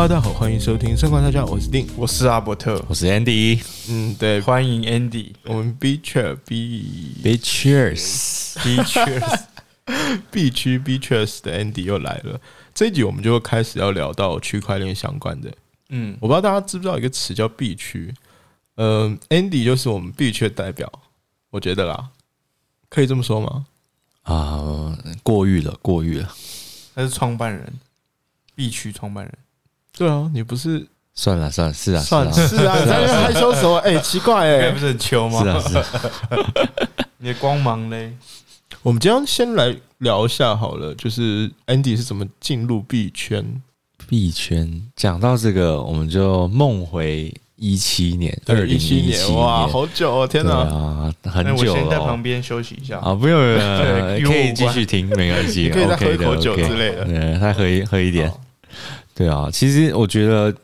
[0.00, 1.84] Hello，大家好，欢迎收听《生活大家》，我是丁。
[1.96, 3.60] 我是阿伯特，我是 Andy。
[3.88, 5.32] 嗯，对，欢迎 Andy。
[5.42, 12.40] 我们 B 区 B Be cheers，B Cheers，B 区 B Cheers 的 Andy 又来了。
[12.72, 15.52] 这一集我们就会开始要聊到区块链相关的。
[15.88, 18.14] 嗯，我不知道大家知不知道一个词叫 B 区，
[18.76, 20.88] 呃，Andy 就是我们 B 区的代表，
[21.50, 22.10] 我觉得啦，
[22.88, 23.66] 可以这么说吗？
[24.22, 26.32] 啊，过誉了，过誉了，
[26.94, 27.80] 他是创办人
[28.54, 29.34] ，B 区创办人。
[29.98, 33.76] 对啊，你不是算了算了，是啊，算是啊，是啊，你在那边害羞什么？
[33.84, 35.42] 哎、奇怪哎、不是很秋吗？
[35.42, 35.84] 是啊，是啊，
[37.18, 38.12] 你的光芒嘞？
[38.82, 43.44] 我们今天先来聊一下好了，就是 Andy 是怎么进入币圈？
[44.06, 50.58] 币圈讲到这个，我们就梦回一七年，二零一七年，哇，好久哦，天对哪！
[50.60, 51.74] 啊，很久了哦。
[51.74, 52.98] 先在旁边休息一下。
[53.00, 58.40] 啊，不用，不用 可以继续听，没关系，可以再喝一口酒之类的对，再喝一喝一点好。
[59.18, 60.54] 对啊，其实我觉得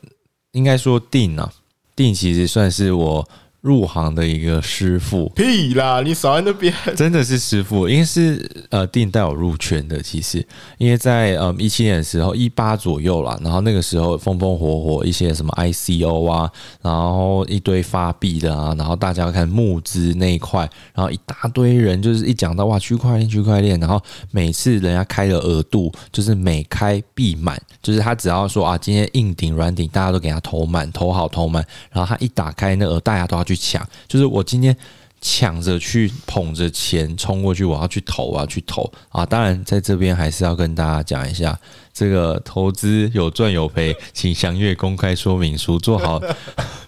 [0.53, 1.51] 应该说定啊，
[1.93, 3.27] 定其实算是我
[3.65, 6.71] 入行的一个师傅，屁啦，你少在那边。
[6.95, 9.99] 真的是师傅，因为是呃定带我入圈的。
[10.03, 10.45] 其实，
[10.77, 16.51] 因为在呃一七年的时候，一八左右啦，然后那个时候风风火火，一些什么 ICO 啊，
[16.83, 23.99] 然后一堆发币的啊，然后大家看募资那一块，然后一大堆人就是一讲到哇区块链区块链，然后
[24.29, 34.75] 每次人家开的额度就是每开必满，就是他只要说啊今天硬顶软顶，大家都给他投满，投好投满，然后他一打开那额，大家都要去抢，就是我今天。
[35.21, 39.25] 抢着去捧着钱冲过去，我要去投，我要去投啊！
[39.25, 41.57] 当然，在这边还是要跟大家讲一下，
[41.91, 46.21] 这个投资有赚有赔，请详阅公开说明书，做好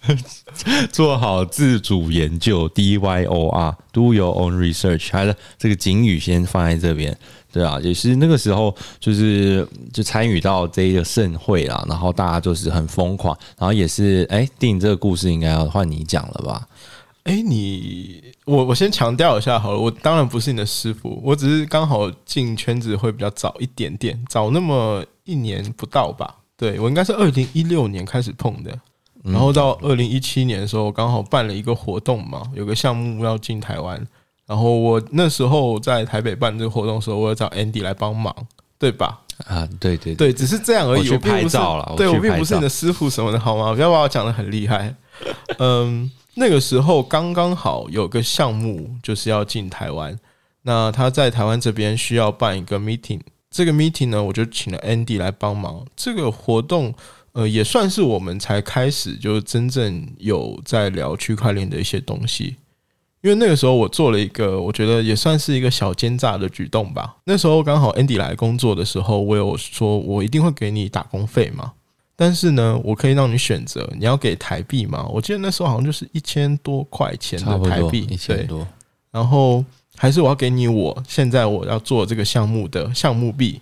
[0.92, 5.08] 做好自主研究 D Y O R，Do your own research。
[5.12, 7.18] 还有这个警语先放在这边，
[7.58, 16.68] 对啊，也是那个时候就是就参与到这一个盛会啦，然后大家就是很疯狂，然后也是哎，电影这个故事应该要换你讲了吧？
[17.24, 26.36] 哎、你我我先强调一下好了，我当然不是你的师傅，我只是刚好进圈子会比较早一点点，早那么一年不到吧。
[26.56, 28.80] 对我应该是二零一六年开始碰的，
[29.24, 34.08] 然后到二零一七年的时候，刚好办了一个活动嘛，有个项目要进台湾，
[34.48, 38.34] 然后我那时候在台北办这个活动的时候，我有找 Andy 来帮忙，
[38.80, 39.20] 对吧？
[39.46, 41.02] 啊，对对对，只是这样而已。
[41.02, 43.74] 我去拍照了对我并不是你的师傅什么的，好吗？
[43.74, 44.96] 不要把我讲的很厉害。
[45.60, 50.18] 嗯，那个时候刚刚好有个项目就是要进台湾，
[50.64, 53.20] 那他在台湾这边需要办一个 meeting，
[53.52, 55.86] 这个 meeting 呢，我就请了 Andy 来帮忙。
[55.96, 56.96] 这个活动，
[57.34, 62.56] 呃，也算是我们才开始就真正有在聊区块链的一些东西。
[63.22, 67.18] 因为那个时候我做了一个，我觉得也算是一个小奸诈的举动吧。
[67.26, 71.74] 那时候刚好 Andy 来工作的时候，我有说我一定会给你打工费嘛，
[72.16, 75.06] 但是呢，我可以让你选择，你要给台币吗？
[75.12, 78.68] 我记得那时候好像就是一千多块钱的台币，一千对，多，
[79.12, 83.60] 然后还是我要给你我现在我要做这个项目的项目币。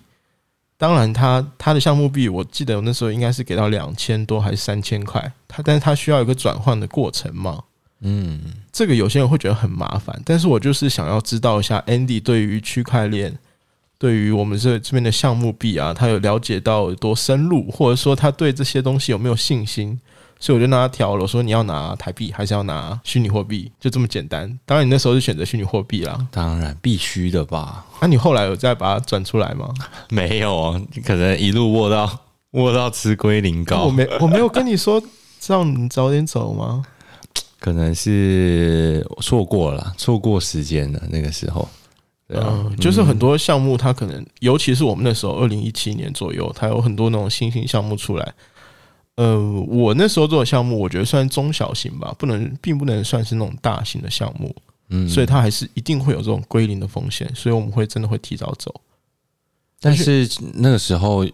[0.78, 7.64] 当然他，他的项目币，我记得我那时候应该是给到两千多还是三千块，他但是他需要一个转换的过程嘛，
[8.00, 8.40] 嗯，
[8.72, 13.36] 这个有些人会觉得很麻烦，但是我就是想要知道一下 Andy 对于区块链，
[13.98, 19.98] 对于我们这这边的项目币啊，他有了解到有多深入，或者说他对这些东西有没有信心？
[20.38, 24.46] 所以我就让他调了，我说你要拿台币还是要拿虚拟货币，就这么简单。
[24.66, 27.86] 当然你那时候是选择虚拟货币啦，当然必须的吧？
[28.02, 29.72] 那、你后来有再把它转出来吗？
[30.10, 35.02] 没有哦，可能一路握到握到吃龟苓膏我，没我没有跟你说
[35.46, 36.84] 让你早点走吗？
[37.58, 41.02] 可能是错过了，错过时间了。
[41.10, 41.68] 那个时候，
[42.28, 48.34] 对啊，嗯，就是很多项目，它可能，尤其是我们那时候二零一七年左右，它有很多那种新型项目出来。
[49.16, 54.54] 呃，我那时候做的项目，我觉得算中小型吧，不能，并不能算是那种大型的项目，
[54.90, 58.74] 嗯，所以它还是一定会有这种归零的风险，所以我们会真的会提早走。
[59.80, 61.24] 但是那个时候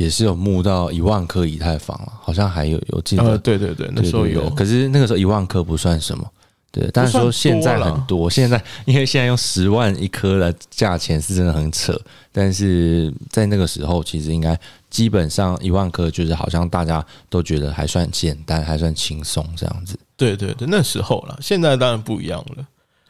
[0.00, 6.26] 也是有募到一万颗以太坊了，好像还有有记得，呃，对对对，那时候有可是那个时候一万颗不算什么。
[6.72, 12.00] 对，但是说现在很多，现在因为现在用十万一颗的价钱是真的很扯，
[12.32, 14.58] 但是在那个时候其实应该
[14.88, 19.98] 基本上一万颗就是好像大家都觉得还算简单，还算轻松这样子。
[20.16, 22.66] 对对对，那时候了，现在当然不一样了。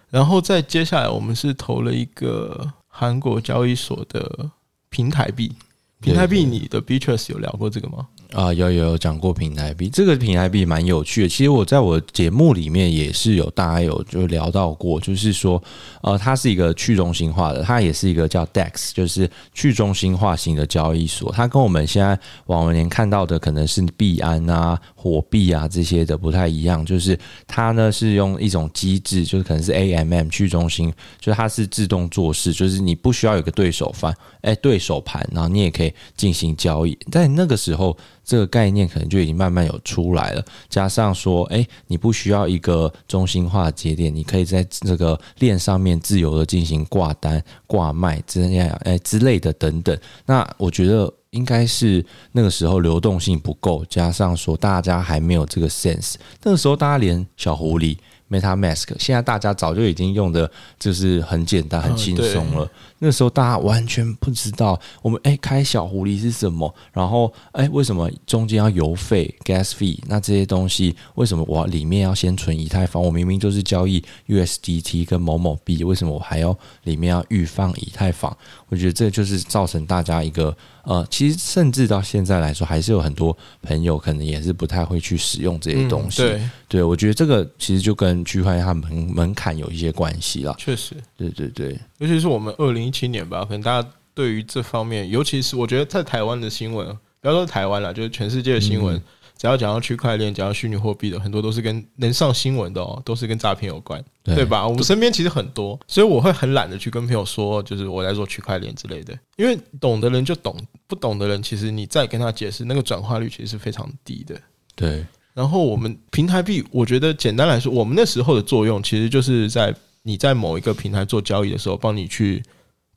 [0.09, 4.51] 然后再接下来，我们是投了一个韩国交易所的
[4.89, 5.53] 平台币。
[6.01, 8.09] 平台币，你的 beatures 有聊过这个吗？
[8.33, 11.29] 啊，有有有讲过平台币，这个平台币蛮有趣的。
[11.29, 15.61] 其实我在我节目里面也是有大家有就聊到过，就是说，
[16.01, 21.33] 呃，它是一个去中心化的，它也是一个叫 DEX，就是去中心化型的交易所。
[21.33, 22.17] 它跟我们现在
[22.47, 27.19] 往年看到的可能是币安啊、火币啊这些的不太一样，就是
[27.49, 36.97] 它呢是用一种机制，就是可能是 AMM 去中心，就它是自动做事，就是你不需要有个对手方，哎，对手盘，然后你也可以进行交易。
[37.11, 37.97] 在那个时候。
[38.31, 49.99] 这个概念可能就已经慢慢有出来了，加上说，哎，你不需要一个中心化节点，你可以在这个链上面自由的进行挂单、挂卖这样，哎之类的等等。
[50.27, 57.97] 那我觉得应该是那个时候流动性不够，加上说大家还没有这个 sense，那个时候大家连小狐狸。
[58.31, 62.71] MetaMask 现在大家早就已经用的，就是很简单、很轻松了。
[63.01, 69.99] 那时候大家完全不知道，我们哎开小狐狸是什么，然后哎为什么中间要邮费 Gas Fee？
[70.07, 73.03] 那这些东西为什么我里面要先存以太坊？
[73.03, 78.37] 我明明就是交易 USDT 跟某某币，为什么我还要里面要预放以太坊？
[78.69, 80.57] 我觉得这就是造成大家一个。
[80.85, 86.23] 呃，其实甚至到现在来说，还是有很多朋友可能也是不太会去使用这些东西。
[86.23, 90.55] 对，对我觉得这个其实就跟区块链它门门槛有一些关系啦。
[90.59, 96.87] 确实，对对对，尤其是我们二零一七年吧，可能大家对于这方面，尤其是我觉得在台湾的新闻，
[97.21, 98.97] 不要说台湾了，就是全世界的新闻。
[98.97, 99.03] 只
[99.47, 104.67] 要讲到区块链，讲到虚拟货币的，很多都是跟能上新闻的哦，都是跟诈骗有关，对吧？
[104.67, 110.57] 我们身边其实很多，所以我会很懒得去跟朋友说，就是我在做区块链之类的，因为懂的人就懂，
[110.87, 114.41] 不懂的人，其实你再跟他解释，那个转化率其实是非常低的。
[114.75, 115.07] 对。
[115.33, 122.43] 然后我们平台币，我觉得简单来说，我们那时候的作用，其实就是在你在某一个平台做交易的时候，帮你去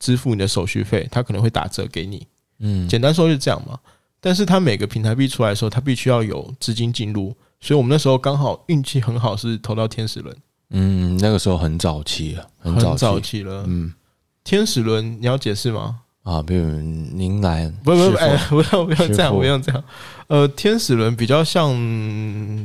[0.00, 2.26] 支付你的手续费，他可能会打折给你。
[2.58, 3.78] 嗯，简单说就是这样嘛。
[4.24, 10.34] 但是它每个平台币出来的时候，它必须要有资金进入，所以我们那时候刚好运气很好，是投到天使轮。
[10.70, 13.64] 嗯，那个时候很早期了，很早期了。
[13.66, 13.92] 嗯，
[14.42, 16.00] 天使轮你要解释吗？
[16.22, 17.70] 啊，不用，您来。
[17.84, 19.84] 不不不，哎，不用不用这样，不用这样。
[20.28, 21.70] 呃，天使轮比较像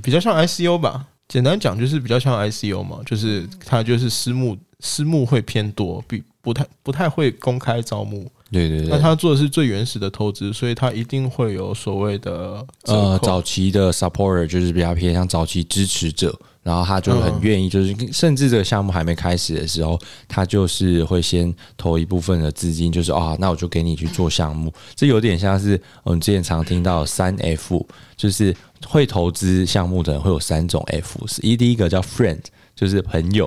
[0.01, 8.31] 比较像 ICO 吧，简单讲就是比较像 ICO 嘛，就是它就是私募，私募会偏多，比不太不太会公开招募。
[8.51, 24.73] 对对对，那他做的是最原始的投资，所以他一定会有所谓的呃早期的 supporter，就是比较偏向早期支持者，然后他就很愿意，就是甚至这个项目还没开始的时候，他就是会先投一部分的资金，就是啊，那我就给你去做项目。
[24.95, 27.85] 这有点像是我们之前常听到三 F，
[28.17, 28.55] 就是
[28.87, 32.41] 会投资项目的人会有三种 F，是一第一个叫 friend，
[32.75, 33.45] 就是朋友；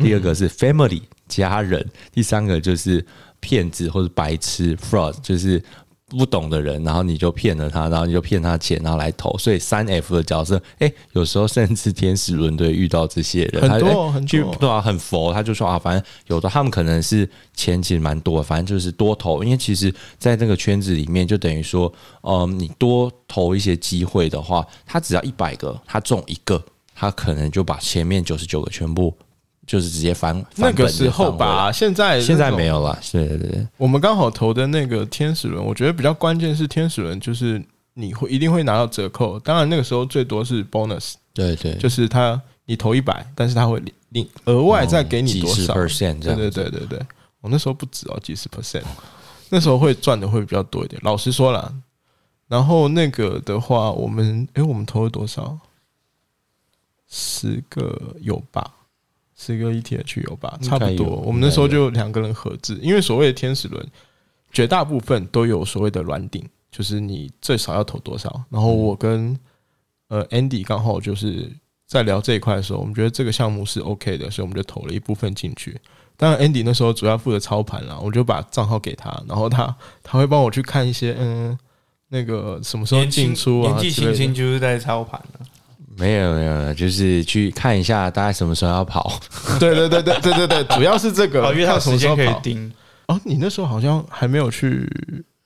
[0.00, 3.04] 第二个是 family，家人；第三个就是。
[3.44, 5.62] 骗子或者白痴 fraud 就是
[6.08, 9.36] 不懂的人，然后你就骗了他，然后你就骗他钱，然后来投。
[9.36, 15.32] 所以三 F 的角色，哎，有时候甚至天使轮队遇到这些人，很多很多，对啊，很佛。
[15.32, 19.42] 他就说啊，反正有的他们可能是钱其实蛮多，反正就是多投。
[19.42, 21.92] 因为其实，在这个圈子里面，就等于说，
[22.22, 26.62] 嗯，你多投一些机会的话，他只要一百个，他中一个，
[26.94, 29.12] 他可能就把前面九十九个全部。
[29.66, 32.98] 就是直接翻那个时候吧，现在现在没有了。
[33.10, 37.62] 对对对，我们刚好投的那个天使轮，我觉得比较关键是天使轮，就是
[37.94, 39.40] 你会一定会拿到折扣。
[39.40, 46.20] 当然那个时候最多是 bonus，对对，就是他你投一百，但是他会另额外再给你多少 percent？
[46.20, 47.00] 对对对对对，
[47.40, 48.82] 我那时候不止哦，几十 percent，
[49.48, 51.00] 那时候会赚的会比较多一点。
[51.04, 51.74] 老实说了，
[52.48, 55.58] 然后那个的话，我们哎，我们投了多少？
[57.08, 58.68] 十个有吧？
[59.36, 61.16] 是一个 ETH 有吧，差不多。
[61.16, 63.84] 我们那时候就两个人合资，因为所谓的天使轮，
[64.52, 68.44] 绝大部分都有所谓的软顶，就是你最少要投多少。
[68.48, 69.38] 然后我跟
[70.08, 71.50] 呃 Andy 刚好就是
[71.86, 75.76] 在聊这一块的时候，我们觉得这个项目是 OK 的，所以我们就投了一部分进去。
[76.16, 81.58] 当然 Andy 那时候主要负责操盘了，我就把账号给他，然后他他会帮我去看一些嗯
[82.08, 85.46] 那个什么时候进出啊，年纪轻轻就是在操盘了。
[85.96, 89.20] 没有没有，就是去看一下大概什么时候要跑。
[89.60, 92.72] 对对对对对对对，主要是这个，因为他时间可以盯。
[93.06, 94.90] 哦，你那时候好像还没有去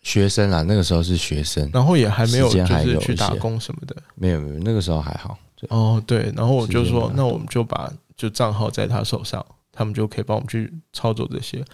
[0.03, 3.97] 学生啊，那个时候是学生，然后也还没有就是去打工什么的。
[4.15, 5.37] 没有没有，那个时候还好。
[5.71, 11.65] 哦，对，然后我就说，那我们就把就账号在他手上，他们就可以帮我们去操作这些。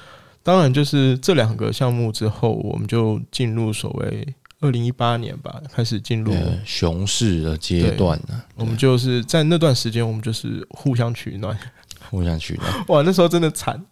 [0.42, 4.34] 当然，就是这两个项目之后，我们就进入所谓。
[4.64, 8.42] 二零一八年吧，开始进入熊市的阶段呢。
[8.56, 11.56] 我们就是在那段时间，我们就是互相取暖，
[12.11, 12.73] 互相取暖。
[12.88, 13.85] 哇，那时候真的惨。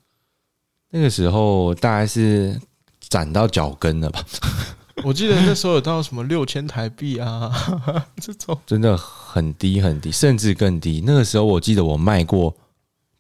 [0.91, 2.59] 那个时候大概是
[3.09, 4.25] 攒到脚跟了吧？
[5.05, 7.51] 我记得那时候有到什么六千台币啊，
[8.17, 11.03] 这种真的很低很低，甚至更低。
[11.05, 12.55] 那个时候我记得我卖过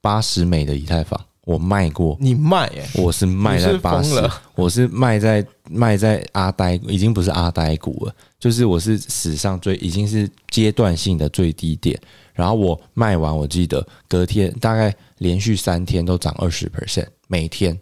[0.00, 12.00] 八十美的以太坊，我卖过，你卖欸、我是卖在八十，我是卖在卖在阿呆，已经不是阿呆股了，就是我是史上最已经是阶段性的最低点。
[12.32, 17.76] 然后我卖完，我记得隔天大概连续三天都涨二十 percent，每天，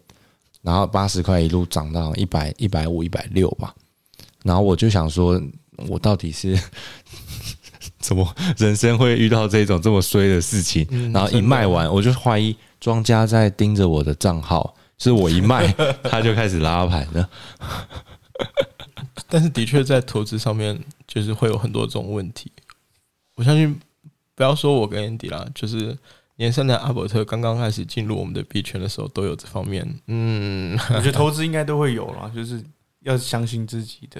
[0.63, 3.73] 然后八十块一路涨到一百一百五一百六吧。
[4.43, 5.39] 然后我就想说，
[5.87, 6.59] 我到底是
[8.01, 8.27] 怎么
[8.57, 10.87] 人生会遇到这种这么衰的事情？
[11.13, 15.71] 然后一卖完，我就怀疑庄家在盯着我的账号，是我一卖
[16.03, 17.29] 他就开始拉盘了。
[19.29, 22.51] 但是的确在投资上面，就是会有很多这种问题。
[23.35, 23.79] 我相信。
[24.33, 25.95] 不要说我跟 Andy 啦，就是
[26.37, 29.87] 年三的阿伯特刚刚开始进入我们的币圈的时候，都有这方面。
[30.07, 32.63] 嗯， 我觉得投资应该都会有啦，就是
[33.01, 34.19] 要相信自己的。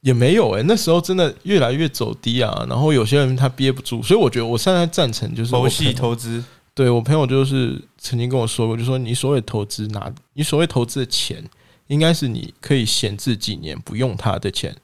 [0.00, 6.42] 也没有哎，那时候真的越来越走低啊，然后有些人他憋不住，所以我觉得我现在赞成就是佛系投资。
[6.74, 11.42] 对我朋友就是曾经跟我说过，就说你所谓投资拿你所谓投资的钱，
[11.86, 14.76] 应该是你可以闲置几年不用它的钱，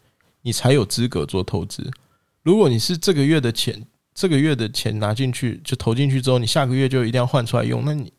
[0.42, 1.90] 你才有资格做投资。
[2.42, 3.86] 如果你是这个月的钱。
[4.12, 8.12] 这个月的钱拿进去就投进去之后，你下个月就一定要换出来用，那你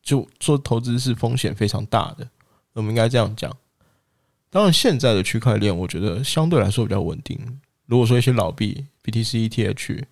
[0.00, 2.28] 就做投资是风险非常大的。
[2.74, 3.50] 我们应该这样讲。
[4.50, 7.36] 当然，现在的区块链我觉得相对来说比较稳定。
[7.86, 10.04] 如果说一些老币，BTC、ETH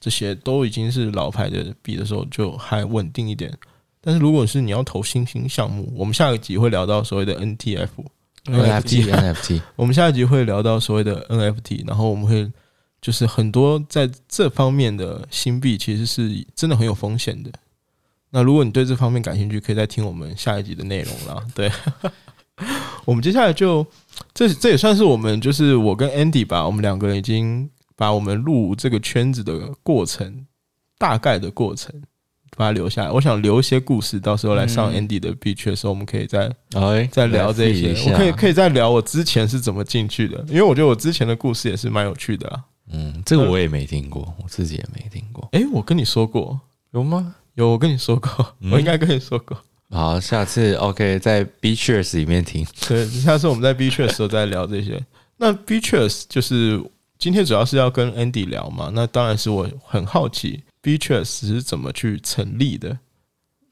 [0.00, 3.52] 这些都已经是老牌的币的时候，就还稳定一点。
[4.00, 7.88] 但是如果是你要投新兴项目，我们下一集会聊到所谓的 NTF、
[8.44, 9.60] NFT、NFT。
[9.76, 12.50] 我们下一集会聊到所谓的 NFT，然后我们会。
[13.00, 17.50] 就是很多在这方面的新币，其实是真的很有风险的。
[18.30, 21.40] 那如果你对这方面感兴趣，可以再听我们下一集的内容啦。
[21.54, 21.70] 对，
[23.06, 23.86] 我们接下来就
[24.34, 30.46] 这这也算是我们就是我跟 Andy 吧，我们两个人已经把我们入这个圈子的过程
[30.96, 31.92] 大概的过程
[32.56, 33.10] 把它留下来。
[33.10, 36.48] 我想留一些故事，到时候来上 Andy 的 B 区的时候，我们可以再
[37.10, 37.92] 再聊这些。
[38.08, 42.64] 我可以可以再聊我之前是怎么进去的，因为我觉得我之前的故事也是蛮有趣的啊。
[42.90, 45.48] 嗯，这个我也没听过，我自己也没听过。
[45.50, 46.58] 哎，我跟你说过
[46.92, 47.34] 有吗？
[47.54, 49.58] 有，我跟你说过，我应该跟你说过。
[49.90, 52.64] 好，下次 OK 在 B c h a r s 里面听。
[52.86, 55.04] 对，下次我们在 B c h a r s 时候再聊这些。
[55.38, 56.80] 那 B c h a r s 就是
[57.18, 58.90] 今天主要是要跟 Andy 聊嘛？
[58.94, 62.96] 那当然是我很好奇 B c h a r s 是怎么去成立的。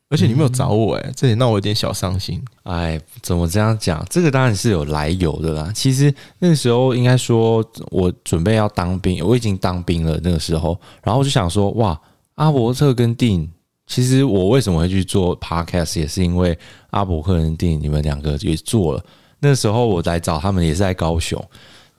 [0.09, 2.41] 而且你没有找我哎，这也让我有点小伤心。
[2.62, 4.05] 哎，怎么这样讲？
[4.09, 5.73] 这个当然是有来由的啦。
[5.75, 10.19] 其实那个时候应该说，我准备要当兵，我已经当兵了。
[10.23, 12.00] 那个时候，然后我就想说，哇，
[12.37, 13.50] 阿伯特跟定，
[13.88, 16.57] 其实我为什么会去做 podcast，也是因为
[16.91, 19.05] 阿伯克跟丁你们两个也做了。
[19.41, 21.45] 那时候我来找他们，也是在高雄，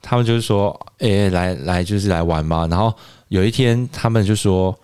[0.02, 2.66] 他们就是说，哎，来来，就是来玩嘛。
[2.66, 2.94] 然后
[3.28, 4.76] 有一天，他们就说。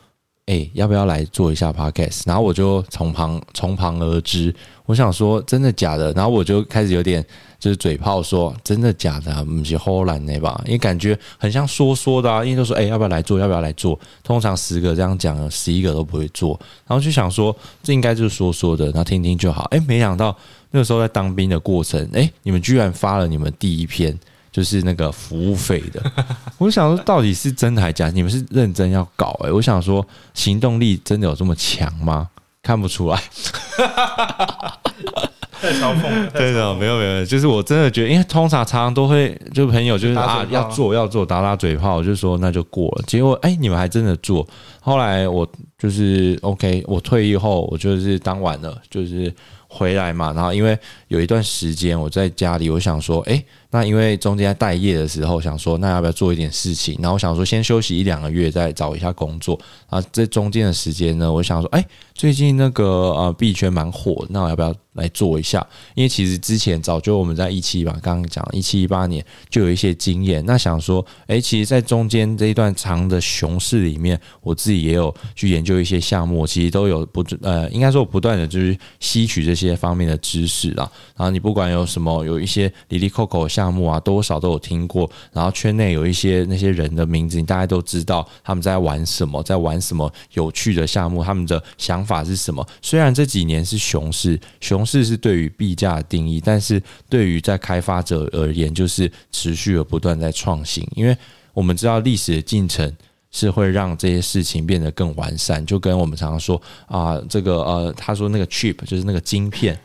[0.47, 2.21] 哎，要不要来做一下 podcast？
[2.27, 4.55] 然后我就从旁从旁而知，
[4.85, 6.13] 我想说真的假的？
[6.13, 7.25] 然后我就开始有点
[7.59, 9.43] 就是嘴炮说真的假的？
[9.43, 10.61] 不是后来那吧？
[10.67, 13.39] 因为感觉很像说说的啊，因为都说哎要不要来做？
[13.39, 13.99] 要不要来做？
[14.23, 16.61] 通常十个这样讲，十一个都不会做。
[16.87, 19.63] 然后就想说这应该就是说说的，然后听听就好。
[19.71, 20.37] 哎，没想到
[20.71, 24.15] 那个时候在当兵的过程，哎，你们居然发了你们第一篇。
[24.55, 26.01] 就是那个服务费的，
[26.59, 28.09] 我想说到底是真的还是假？
[28.11, 29.51] 你们是认真要搞哎？
[29.51, 32.29] 我想说行动力真的有这么强吗？
[32.63, 33.17] 看不出来，
[35.61, 36.31] 太嘲讽。
[36.31, 43.03] 对的，没有没有，就是我真的觉得，因为通常常常都会就朋友就是啊要做要做打打嘴炮，我就说那就过了。
[43.09, 44.47] 结果哎，你们还真的做。
[44.81, 45.45] 后来我
[45.77, 49.35] 就是 OK，我退役后我就是当晚了，就是
[49.67, 50.33] 回来嘛。
[50.33, 53.45] 然后因为有一段时间我在家里，我想说哎。
[53.75, 56.97] 那因为中间待业的时候，想说那要不要做一点事情？
[57.01, 59.59] 然后我想说先休息一两个月，再找一下工作。
[59.89, 65.67] 啊，这中间的时间呢，我想说，哎，最近那个呃币圈蛮火，那我要不要来做一下？
[65.97, 70.45] 因为其实之前早就我们在一期吧，刚刚讲一七一八年就有一些经验。
[70.47, 80.89] 那想说，哎，其实，在中间这一段长的熊市里面，我自己也有去研究一些项目，其实都有不呃，应该说不断的就是吸取这些方面的知识啦。
[81.17, 83.64] 然后你不管有什么，有一些里里扣扣项。
[83.65, 85.11] 项目啊，多少都有听过。
[85.33, 92.67] 然后圈内有一些那些人的名字，你大概都知道他们在玩什么，在玩什么有趣的项目，他们的想法是什么。
[92.83, 100.87] 虽然这几年是熊市，熊市是对于币价的定义，但是对于在开发者而言，就是持续而不断在创新。
[100.95, 101.17] 因为
[101.55, 102.95] 我们知道历史的进程
[103.31, 105.65] 是会让这些事情变得更完善。
[105.65, 109.79] 就跟我们常常说啊，这个呃，他说那个 chip 就是那个晶片。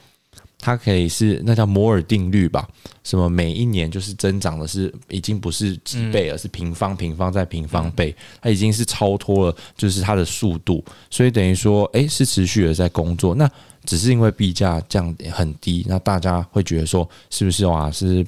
[0.62, 2.68] 它可以是那叫摩尔定律吧？
[3.04, 13.34] 什么每一年就是增长的是已经不是几倍而，是平方平方再平方倍，它已经是超脱了，就是它的速度，所以等于说，诶，是持续的在工作。
[13.34, 13.50] 那
[13.86, 17.89] 只是因为币价降很低，那大家会觉得说，是不是哇？
[17.89, 18.25] 是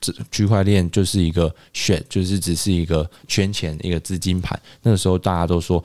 [0.00, 4.58] 这区块链就是一个选，就是只是一个圈钱一个资金盘。
[4.82, 5.84] 那个时候大家都说。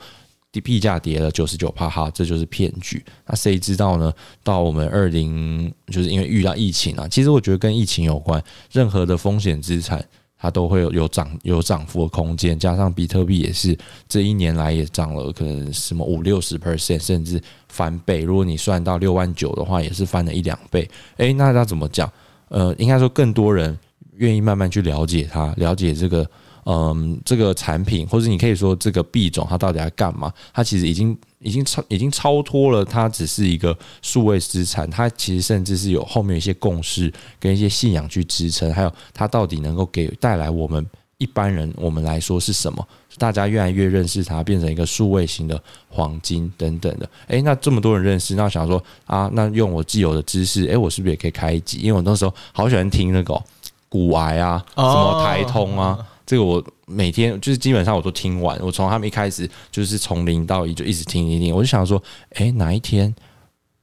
[0.60, 3.02] 币价跌了九十九帕哈，这就是骗局。
[3.26, 4.12] 那谁知道呢？
[4.44, 7.08] 到我们二零，就是因为遇到疫情啊。
[7.08, 10.04] 其实我觉得跟疫情有关，任何的风险资产
[10.38, 12.58] 它都会有涨有涨幅的空间。
[12.58, 18.20] 加上比特币也是这一年来也涨了，可能什么五六十 percent，甚至翻倍。
[18.20, 20.86] 如果你算到六万九的话，也是翻了一两倍。
[21.16, 22.10] 诶，那要怎么讲？
[22.48, 23.78] 呃，应该说更多人
[24.16, 26.28] 愿意慢慢去了解它，了解这个。
[26.64, 30.32] 嗯，这个产品，或者你可以说这个币种，它到底在干嘛？
[30.54, 40.86] 它其实已经已经超已经超脱了，它只是一个数位资产，它其实甚至是有后面一些共识跟一些信仰去支撑，还有它到底能够给带来我们
[41.18, 42.86] 一般人我们来说是什么？
[43.18, 47.08] 大家越来越认识它，变成一个数位型的黄金等等的。
[47.26, 51.78] 诶，那这么多人认识，那想说啊，那用我既有的知识，诶，我是不是也可以开一集？
[51.78, 53.42] 因为我那时候好喜欢听那个
[53.88, 55.98] 古癌啊，什么台通啊。
[56.32, 62.02] 这个我每天就是基本上我都听完，我从他们一开始就是从零到一就一直听听听，我就想说，
[62.36, 63.14] 哎，哪一天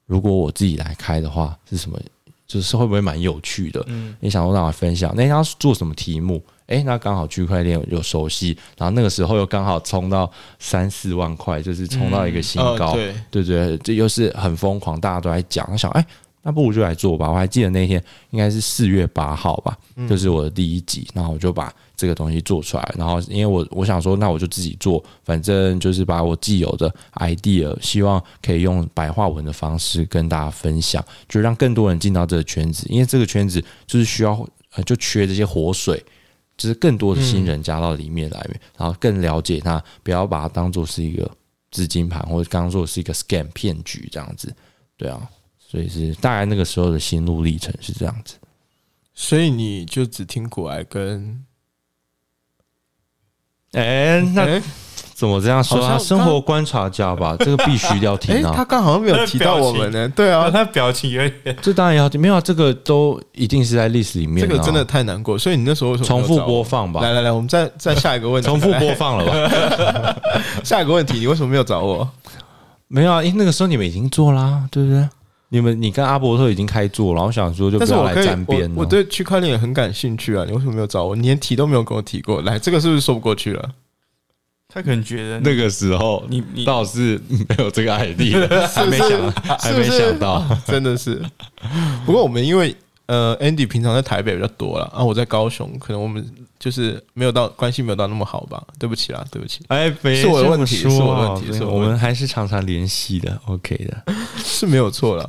[0.07, 1.99] 如果我自己来开的话，是什么？
[2.47, 3.85] 就是会不会蛮有趣的？
[3.85, 5.11] 嗯，你想说让我分享？
[5.15, 6.43] 那天要做什么题目？
[6.65, 10.27] 哎，那刚好区块链有熟悉，然后那个时候又刚好冲到
[10.57, 16.03] 三四万块，就是冲到一个新高，对对对，这又是很疯狂，大家都在讲，我想，哎。
[16.41, 17.29] 那不如就来做吧。
[17.29, 19.77] 我还记得那天应该是四月八号吧，
[20.07, 21.05] 就是我的第一集。
[21.13, 22.93] 然后我就把这个东西做出来。
[22.97, 32.87] 然后因为我我想说，那我就自己做，反正就是把我既有的 idea，希望可以用白话文的方式跟大家分享，就让更多人进到这个圈子。
[32.89, 34.47] 因为这个圈子就是需要，
[34.85, 36.01] 就缺这些活水，
[36.55, 41.29] 就是更多的新人加到里面来，然后更了解它，不要把它当做是一个
[41.71, 44.55] 资金盘，或者刚刚说是一个 scam 骗局这样子。
[44.95, 45.29] 对啊。
[45.71, 48.33] 所以是大概那个时候的心路历程是这样子，
[49.13, 51.45] 所以你就只听古来跟，
[53.73, 54.61] 哎，那
[55.13, 55.97] 怎么这样说啊？
[55.99, 58.53] 生活观察家吧， 这个必须要听啊。
[58.55, 65.37] 他刚好像没有提到我们呢，对啊，他表情有点，这当然要没有啊这个都一定是在历史里面，这个真的太难过。
[65.37, 70.15] 所以你那时候重复播放吧，来来来，我们再再下一个问题，重复播放了吧？
[70.63, 72.09] 下一个问题，你为什么没有找我？
[72.87, 75.07] 没有啊，因为那个时候你们已经做啦，对不对？
[75.49, 81.15] 你们，你跟阿伯特已经开做然后想说就不要来沾边我对区块链也很感兴趣啊，你为什么没有找我？
[81.15, 83.69] 你连提都没有跟我提过，来，这个是不是说不过去了？
[84.71, 91.19] 他可能觉得那个时候你你倒是没有这个 idea，还没想，还没想到， 真的是。
[92.05, 92.75] 不过我们因为
[93.07, 96.23] 呃，Andy 平常在台北比较多了啊，我在高雄，可能我们
[96.59, 98.61] 就是没有到关系没有到那么好吧？
[98.77, 99.63] 对不起啦，对不起。
[99.69, 104.13] 哎，是我的问题，是我的问题，是我们还是常常联系的，OK 的。
[104.43, 105.25] 是没有错啦。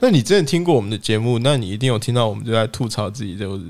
[0.00, 1.38] 那你真的听过我们的节目？
[1.38, 3.64] 那你一定有听到我们就在吐槽自己，就是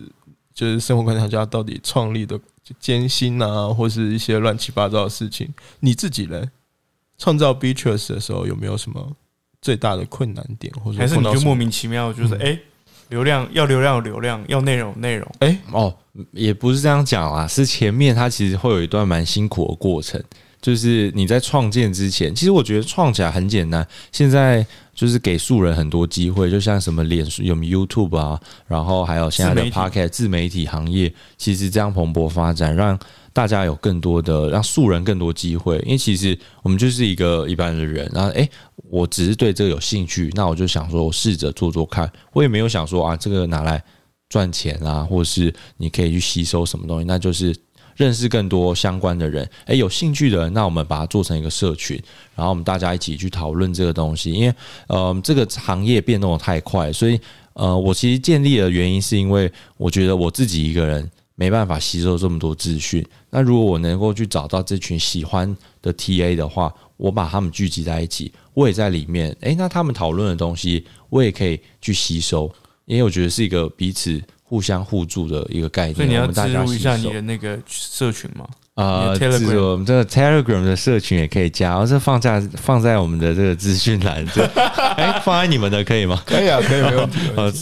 [0.53, 2.39] 就是生活观察家到底创立的
[2.81, 5.49] 艰辛啊，或是一些乱七八糟的事情。
[5.81, 6.43] 你自己呢？
[7.17, 9.13] 创造 b e a t r e s 的时候有没有什么
[9.63, 10.73] 最大的困难点？
[10.83, 12.59] 或者还是你就莫名其妙就是哎，
[13.09, 15.31] 流量要流量有流量，要内容内容。
[15.41, 15.95] 哎哦，
[16.33, 20.23] 也不是这样讲啊，是前面它其实会有一段蛮辛苦的过程。
[20.61, 23.87] 就是你在创建之前，其实我觉得创起来很简单。
[24.11, 32.99] 现在就是给素人很多机会，就像什么脸书、有 YouTube 啊，然后还有现在的 Pocket 自媒体行业，其实这样蓬勃发展，让
[33.35, 35.77] 大家有更多的让素人更多机会。
[35.81, 38.49] 因为其实我们就是一个一般的人，然后诶，
[38.89, 42.11] 我只是对这个有兴趣，那我就想说，我试着做做看。
[42.33, 43.85] 我也没有想说啊，这个拿来
[44.31, 47.55] 赚钱啊，或是你可以去吸收什么东西，那就是。
[47.97, 51.97] 认识更多相关的人，诶，有兴趣的人，那我们把它做成一个社群，
[52.35, 54.33] 然后我们大家一起去讨论这个东西。
[54.33, 54.55] 因为，
[54.89, 57.17] 呃，这个行业变动的太快，所以，
[57.53, 63.01] 呃，我其实建立的原因是因为我觉得我自己一个人没办法吸收这么多资讯。
[63.37, 72.49] 那如果我能够去找到这群喜欢的 TA 的话，我把他们聚集在一起，我也在里面，诶，那他们讨论的东西，我也可以去吸收，
[72.85, 74.23] 因为我觉得是一个彼此。
[74.45, 78.47] 互相互助的一个概念，所以你要植入一下你的那个社群吗？
[78.75, 84.27] 啊，是我们这个 Telegram 的社群也可以加，然后这放在放在我们的这个资讯栏，
[84.99, 86.21] 哎，放在你们的可以吗？
[86.27, 87.21] 可以啊，可以没问题。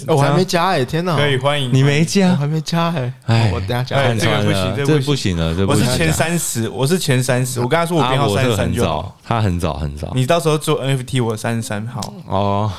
[0.09, 1.15] 我还没加哎，天哪！
[1.15, 4.15] 可以欢迎你没加，我还没加哎，哎，我等下加。
[4.15, 7.61] 这个不行，这不行了，这我是前三十，我是前三十。
[7.61, 10.11] 我跟他说我编号三十三就好，他很早很早。
[10.15, 12.73] 你到时候做 NFT，我三十三号哦。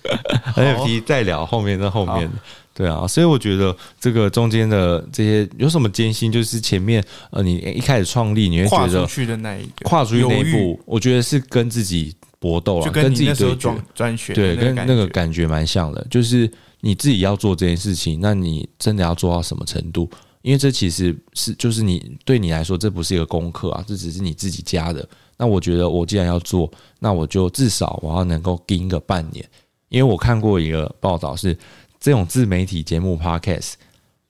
[0.54, 2.32] NFT 再聊后面的后面的。
[2.80, 13.84] 对啊，所以我觉得这个中间的这些有什么艰辛，就是前面呃，你一开始创立，你会跨出觉得去的那一，跨出去那一步，我觉得是跟自己搏斗了，跟自己对决那时候转。
[13.94, 20.08] 转学对，跟那个感觉感觉蛮像的，就是你自己要做这件事情，那你真的要做到什么程度？
[20.42, 25.06] 因为这其实是就是你对你来说，这不是一个功课啊，这只是你自己加的。
[25.36, 29.46] 那我觉得我既然要做，那我就至少我要能够盯个半年，
[29.90, 31.54] 因为我看过一个报道是
[32.00, 33.74] 这种自媒体节目 podcast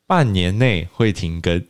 [0.06, 1.64] 半年内会停更，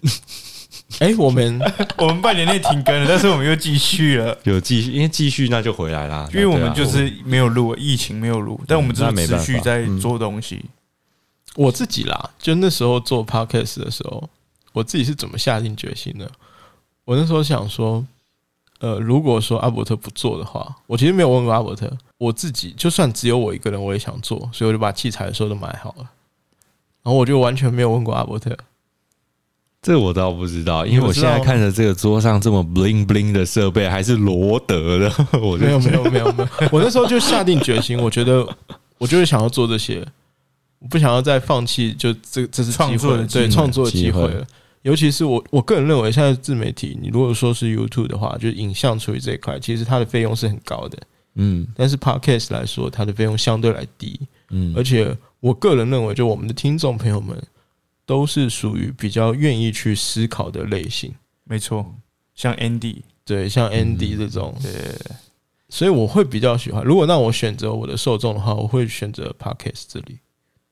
[0.99, 1.61] 哎，我们
[1.99, 4.37] 我们半年内停更了，但是我们又继续了。
[4.45, 10.65] 有继续，因为继续那就回来啦，因为我们就是没有录，疫情没有录，但我们只那没是持续在做东西。
[11.57, 14.27] 我自己啦，就那时候做 podcast 的时候，
[14.73, 16.31] 我自己是怎么下定决心的？
[17.05, 18.07] 我那时候想说，
[18.79, 26.05] 呃，如果说阿伯特不做的话，我其实没有问过阿伯特，我自己就算只有我一个人，我也想做，所以我就把器材的时候都买好了，
[27.03, 28.55] 然后我就完全没有问过阿伯特。
[29.81, 38.47] 这我倒不知道，因为我现在看着这个桌上这么 bling bling 的设备，还是罗德的，我就没有没有没有 没有，我那时候就下定决心，我觉得
[38.99, 40.07] 我就是想要做这些，
[40.81, 44.47] 我不想要再放弃，就这这是机创作的对创作的机会了。
[44.83, 50.99] 尤其是我我个人认为，现在自媒体，你如果说是 YouTube 的话，就是影像处理这一块，其实它的费用是很高的，
[51.35, 51.67] 嗯。
[51.77, 54.73] 但是 Podcast 来说，它的费用相对来低，嗯。
[54.77, 57.41] 而且我个人认为，就我们的听众朋友们
[58.05, 61.15] 都是属于比较愿意去思考的类型，
[61.45, 61.95] 没错，
[62.35, 64.73] 像 Andy，对，像 Andy 这种，对，
[65.69, 66.83] 所以我会比较喜欢。
[66.85, 70.19] 如果让我选择我的受众的话，我会选择 Podcast 这里。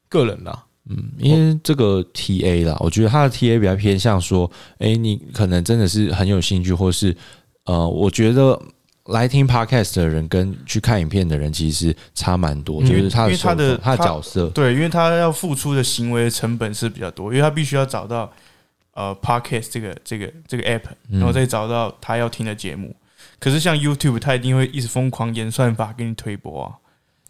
[0.08, 7.16] 个人啦，嗯，因为这个 TA 啦，我觉得他的 TA 比较偏向说，哎，你可能真的是很有兴趣，或是
[7.64, 8.60] 呃，我觉得
[9.08, 18.30] 来听 podcast 的人跟去看影片的人其实差蛮多，嗯就是他的因为他的他的角色，对，因为他要付出的行为成本是比较多，因为他必须要找到
[18.94, 22.94] 呃 Podcast 这个这个这个 app，嗯然后再找到他要听的节目。
[23.40, 26.74] 可是像 YouTube，他一定会一直疯狂演算法给你推播啊，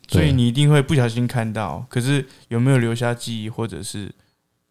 [0.08, 1.86] 所以你一定会不小心看到。
[1.88, 4.10] 可是有没有留下记忆，或者是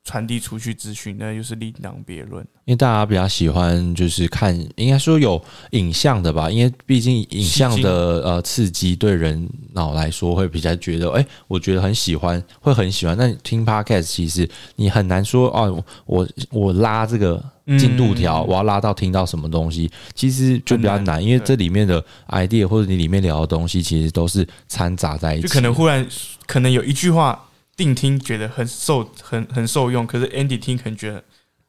[0.08, 2.42] 传递出去资讯，那又是另当别论。
[2.64, 5.42] 因为大家比较喜欢就是看，应该说有
[5.72, 7.92] 影像的吧，因为毕竟影像的
[8.24, 13.18] 呃刺激对人脑来说会比较觉得，哎、我觉得很喜欢，会很喜欢。
[13.18, 17.44] 那你听 podcast 其实你很难说哦，我我拉这个
[17.78, 26.06] 进度条，嗯我要拉到听到什么东西，其实就比较很难难，因为对这里面的 idea 或者你里面聊的东西，其实都是掺杂在一起，就可能忽然
[26.46, 27.47] 可能有一句话
[27.78, 31.24] 定听觉得很受很很受用，可是 Andy 听可能觉得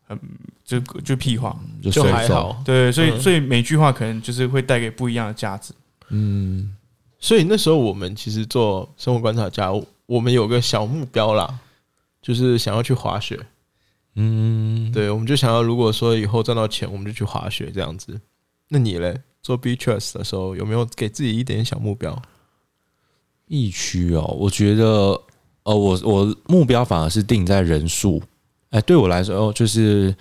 [0.07, 0.19] 很
[0.65, 1.57] 就就屁话。
[1.81, 2.61] 就就，还好。
[2.65, 5.73] 对，所以嗯所以每句话可能就是会带给不一样的价值。
[6.09, 6.75] 嗯，
[7.21, 9.71] 所以那时候我们其实做生活观察家，
[10.07, 11.59] 我们有个小目标啦，
[12.23, 13.39] 就是想要去滑雪。
[14.15, 18.21] 嗯，对，我们就想要，如果说以后赚到钱，我们就去滑雪这样子。
[18.69, 22.21] 那你嘞，做 B Trust 的时候，有没有给自己一点小目标？
[23.47, 25.21] 疫区哦，我觉得，
[25.69, 28.23] 呃，我我目标反而是定在人数。
[28.71, 30.15] 哎，对我来说，哦，就是，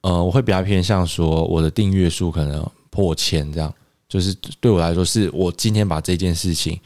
[0.00, 3.72] 呃，我会比较偏向说，我的订阅数可能破千这样。
[4.08, 6.76] 就是对我来说，是我今天把这件事情，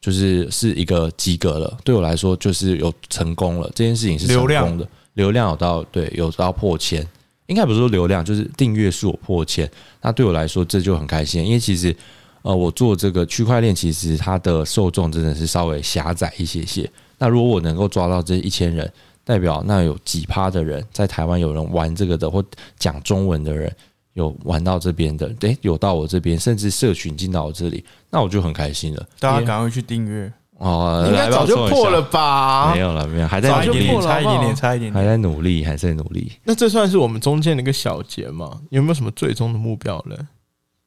[0.00, 1.76] 就是是一个及格了。
[1.84, 7.06] 对我来说，就是有成功了，这件事情是成功的，流量有到对有到破千，
[7.48, 9.70] 应该不是说流量，就是订阅数破千。
[10.00, 11.94] 那对我来说，这就很开心，因为其实
[12.40, 16.90] 呃，我做这个区块链，其实它的受众真的是稍微狭窄一些些。
[17.18, 18.90] 那如果我能够抓到这一千人，
[19.24, 22.42] 代表那有几趴的人在台湾有人玩这个的，或
[22.78, 23.70] 讲中文的人
[24.14, 29.06] 有玩到这边的，诶，有到我这边，甚至社群进到我这里，那我就很开心了。
[29.20, 32.80] 大家赶快去订阅，哦，应该早就破了吧没？
[32.80, 35.04] 有了，没有，还在努力差一点点，差一点点还。
[35.04, 36.32] 在努力，还在努力。
[36.44, 38.60] 那这算是我们中间的一个小节嘛？
[38.70, 40.16] 有没有什么最终的目标呢？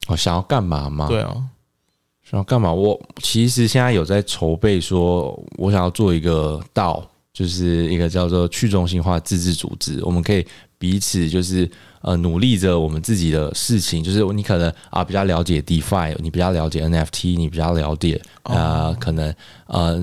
[0.08, 1.06] 我、想要干嘛吗？
[1.08, 1.36] 对啊，
[2.32, 2.72] 然后干嘛？
[2.72, 10.46] 我其实现在有在筹备，说我想要做一个道，就是一个叫做去中心化自治组织，我们可以
[10.78, 19.34] 彼此就是呃努力着我们自己的事情，就是你可能啊比较了解 DeFi，你比较了解 NFT，你比较了解呃可能
[19.66, 20.02] 呃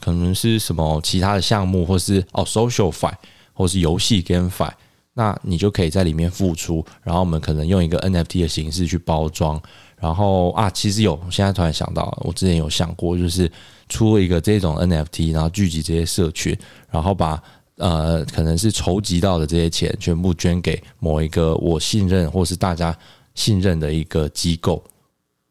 [0.00, 3.14] 可能是什么其他的项目，或是哦 Social Fi，
[3.52, 4.72] 或是游戏 GameFi。
[5.12, 9.60] 那你就可以在里面付出，然后我们可能用一个 NFT 的形式去包装，
[10.00, 13.50] 然后啊，其实有，我现在突然想到，我之前有想过，就是
[13.88, 16.56] 出一个这种 NFT，然后聚集这些社群，
[16.90, 17.42] 然后把
[17.76, 22.96] 呃可能是筹集到的这些钱全部捐给某一个我信任或是大家
[23.34, 24.82] 信任的一个机构，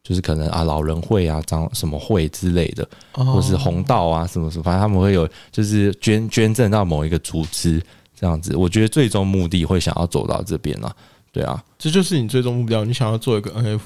[0.02, 7.80] 就是可能啊老人会啊、长什么会之类的，哦或是红道啊什么什么，反正他们会有就是捐捐赠到某一个组织
[8.18, 8.56] 这样子。
[8.56, 10.92] 我觉得最终目的会想要走到这边啊，
[11.30, 12.84] 对啊，这就是你最终目标。
[12.84, 13.80] 你想要做一个 NFT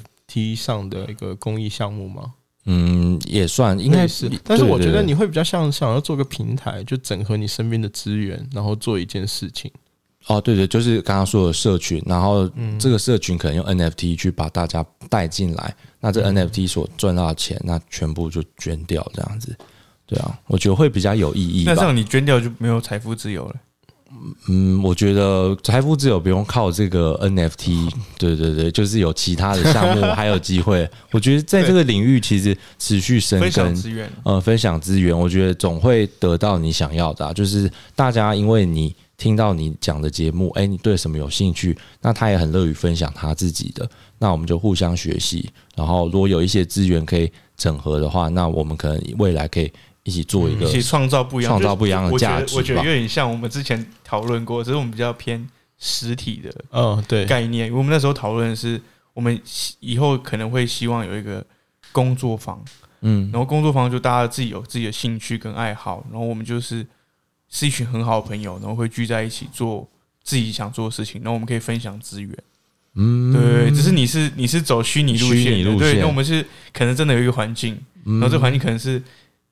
[0.55, 2.33] 上的一个公益项目吗？
[2.66, 9.70] 嗯，也算应该是，但是我觉得你会比较像想要做个平台，就整合你身边的资源，然后做一件事情。
[10.27, 19.55] 哦，对对，就是刚刚说的社群，然后嗯这个社群可能用 NFT 去把大家带进来，那这嗯 NFT 所赚到的钱，那全部就捐掉这样子。
[20.07, 21.73] 对啊，我觉得会比较有意义吧。
[21.75, 23.57] 那这样你捐掉就没有财富自由了。
[24.48, 30.88] 嗯，我觉得财富自由不用靠这个 NFT， 对对对，就是有其他的项目还有机会。
[31.11, 33.83] 我觉得在这个领域其实持续深耕，
[34.22, 45.48] 呃，分享资源，我觉得总会得到你想要的啊、就是大家因为你听到你讲的节目，哎，你对什么有兴趣，那他也很乐于分享他自己的，那我们就互相学习。
[45.77, 49.72] 然后如果有一些资源可以整合的话，那我们可能未来可以
[50.05, 55.47] 一起做一个一起创造不一样，创造不一样的价值我觉得我觉得有点像我们之前讨论过，只是我们比较偏
[55.79, 57.73] 实体的嗯，对，概念。
[57.73, 58.81] 我们那时候讨论的是，
[59.12, 59.40] 我们
[59.81, 61.45] 以后可能会希望有一个
[61.90, 62.62] 工作坊，
[63.01, 63.31] 嗯。
[63.33, 66.87] 然后工作坊就大家自己有自己的兴趣跟爱好，然后我们就是
[67.49, 69.88] 是一群很好的朋友，然后会聚在一起做
[70.23, 72.31] 自己想做的事情，然后我们可以分享资源。
[72.95, 73.33] 嗯。
[73.33, 78.21] 对，只是你是你是走虚拟路虚线的，对，那我们是可能真的有一个环境，嗯。
[78.21, 79.03] 然后这环境可能是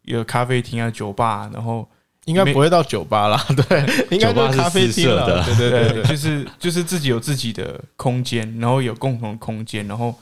[0.04, 1.88] 有咖啡厅啊、酒吧，然后
[2.24, 5.44] 应该不会到酒吧啦， 对， 应该就是咖啡厅了。
[5.44, 10.14] 对对对对，就是就是自己有自己的空间，然后有共同的空间，然后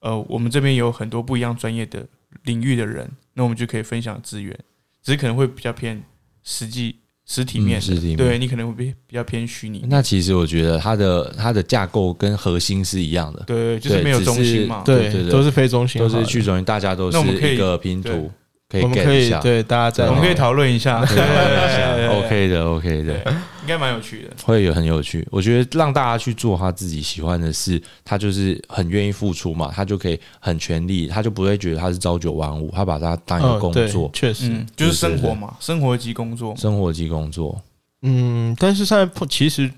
[0.00, 2.04] 呃，我们这边有很多不一样专业的
[2.44, 4.56] 领域的人，那我们就可以分享资源，
[5.02, 6.00] 只是可能会比较偏
[6.44, 6.96] 实际
[7.26, 8.16] 实体面，嗯实体面。
[8.16, 18.30] 对你可能会比比较偏虚拟，那其实我觉得它的它的架构跟核心是一样的，对，就是没有中心嘛，对对对都是非中心都，是去中心，大家都那我们可以是一个拼图，
[18.68, 23.14] 可以我们 get 可一下，以对大家在我们可以讨论一下，对对对对 OK 的 OK 的，
[23.62, 24.30] 应该蛮有趣的。
[24.44, 25.26] 会有很有趣。
[25.30, 36.54] 我觉得让大家去做他自己喜欢的事，他就是很愿意付出嘛，他就可以很全力，他就不会觉得他是朝九晚五，他把它当一个嗯对工作，确实，嗯，就是生活嘛，生活及工作。
[36.54, 37.58] 生活及工作。
[38.02, 39.70] 嗯，但是现在碰其实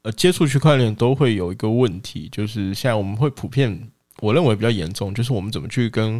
[0.00, 3.78] 呃接触区块链都会有一个问题，就是现在我们会普遍，
[4.20, 6.18] 我认为比较严重，就是我们怎么去跟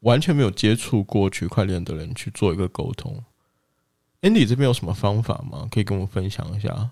[0.00, 3.16] 完全没有接触过区块链的人去做一个沟通。
[4.22, 5.68] Andy 这边有什么方法吗？
[5.70, 6.90] 可以跟我分享一下？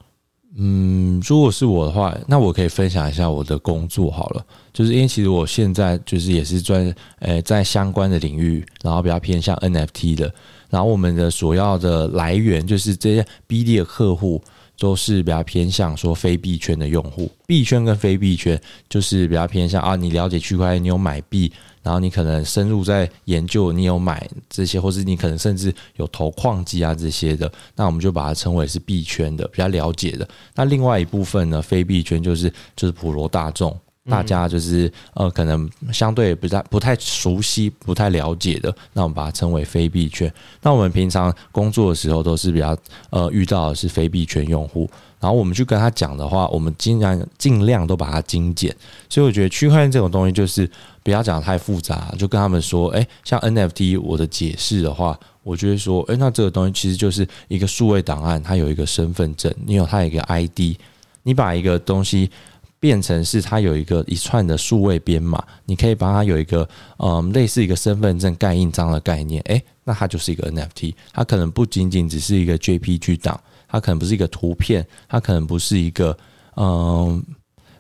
[0.59, 4.47] 嗯，如果是我的话，那我可以分享一下我的工作好了。
[4.73, 10.33] 就是因为其实我现在就是也是专呃在相关的领域，然后比较偏向 NFT 的，
[10.71, 14.43] 然后我们的所要的来源就是这些 BD 的客户
[14.79, 21.53] 都是比较偏向说非币圈的用户，币圈跟非币圈就是比较偏向啊，你了解区块链，你有买币，
[21.87, 30.29] 然后你可能深入在研究，你有买这些，或是你可能甚至有投矿机啊这些的，那我们就把它称为是币圈的，比较了解的。
[30.57, 33.79] 那另外一部分呢，非币圈就是就是普罗大众。
[34.09, 40.33] 大家就是呃，可能相对不太不太熟悉、不太了解的，那我们把它称为非币圈。
[40.63, 42.77] 那我们平常工作的时候都是比较
[43.11, 44.89] 呃遇到的是非币圈用户，
[45.19, 48.75] 然后我们去跟他讲的话，我们尽量尽量都把它精简。
[49.09, 50.71] 所以我觉得区块链这种东西就是
[51.03, 60.77] 不要讲得太复杂，就跟他们说，哎、像 NFT 我的解释的话，我就会说，哎、那这个东西其实就是一个数位档案，它有一个身份证，你有它有一个 ID，
[61.25, 62.31] 你把一个东西。
[62.79, 76.17] 变成是它有一个一串的数位编码，你可以把它有一个嗯类似一个身份证盖印章的概念，诶，那它就是一个 NFT，它可能不仅仅只是一个 JPG 档，它可能不是一个图片，它可能不是一个
[76.57, 77.23] 嗯，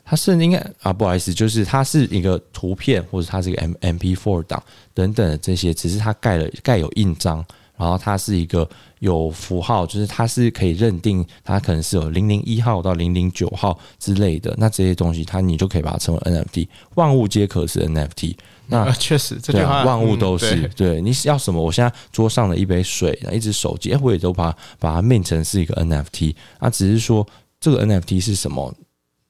[0.04, 4.62] 它是应该啊不好意思，就是它是一个图片或者它是一个 M MP4 档
[4.94, 7.44] 等等的这些，只是它盖了盖有印章。
[7.76, 8.68] 然后它是一个
[9.00, 18.34] 有符号，就是它是可以认定它可能是有零零一号到零零九号之类的，那这些东西它你就可以把它称为 NFT，万物皆可是 NFT。
[18.68, 21.00] 那啊，确实这句话万物都是、嗯对。
[21.00, 21.62] 你要什么？
[21.62, 26.34] 我现在桌上的一杯水，一只手机，哎，我也都把把它命成是一个 NFT。
[26.58, 27.24] 啊，只是说
[27.60, 28.74] 这个 NFT 是什么，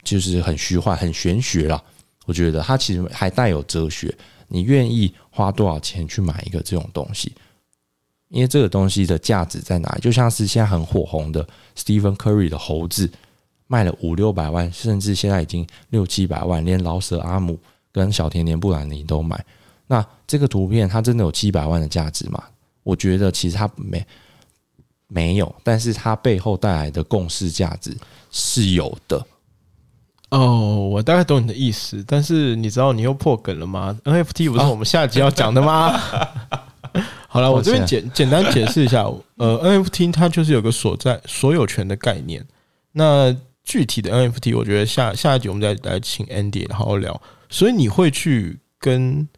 [0.03, 1.83] 就是很虚幻、很玄学啦。
[2.25, 4.17] 我觉得它其实还带有哲学。
[4.49, 7.31] 你愿意花多少钱去买一个这种东西？
[8.29, 10.01] 因为这个东西的价值在哪里？
[10.01, 13.11] 就像是现在很火红的 Stephen Curry 的猴子，
[13.67, 17.59] 卖了五六百万，甚至现在已经六七百万，连老舍阿姆
[17.93, 19.45] 跟小甜甜布兰妮都买。
[19.87, 22.43] 那这个图片它真的有七百万的价值吗？
[22.83, 24.05] 我觉得其实它没
[25.07, 27.97] 没有，但是它背后带来的共识价值
[28.33, 29.25] 是有的。
[30.31, 36.01] 哦，我大概懂你的意思，但是你知道你又破梗了吗？NFT 不是我们下集要讲的吗？
[37.37, 39.03] 好了，我这边简简单解释一下，
[39.37, 42.43] 呃，NFT 它就是有个所在所有权的概念。
[42.93, 47.21] 那具体的 NFT，我觉得下下一集我们再来请 Andy 好好聊。
[47.51, 49.29] 所以你会去跟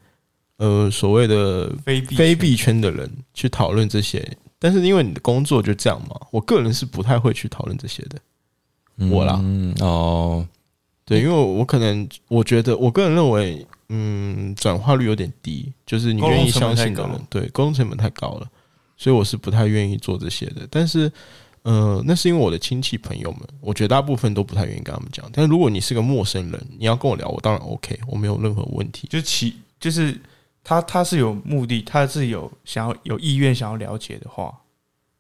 [0.59, 4.25] 呃所谓的非币非币圈的人去讨论这些，
[4.59, 8.19] 但是因为你的工作就这样嘛，我个人是不太会去讨论这些的。
[9.11, 10.47] 我啦嗯哦，
[11.09, 18.47] 对，因为我可能我觉得，我个人认为，嗯，转化率有点低，就是你愿意相信的人对，沟通成本太高了，
[18.99, 20.69] 所以我是不太愿意做这些的。
[20.71, 21.11] 但是，
[21.63, 25.25] 呃，那是因为我的亲戚朋友们，我绝大部分都不太愿意跟他们讲。
[25.33, 29.09] 但是如果你是个陌生人，你要跟我聊，我当然 OK，我没有任何问题。
[29.09, 30.15] 就其就是
[30.63, 34.55] 他他是有目的，他是有想要有意愿想要了解的话，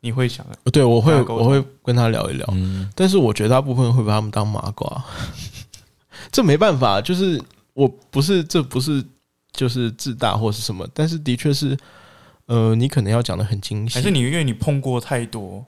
[0.01, 5.03] 你会想呃对我会我会跟他聊一聊，嗯，但是我绝大部分会把他们当麻瓜，
[6.31, 7.43] 这没办法，就是
[7.75, 9.05] 我不是这不是
[9.53, 11.77] 就是自大或是什么，但是的确是，
[12.47, 15.65] 呃，你可能要讲的很精细，还是你因为你碰过太多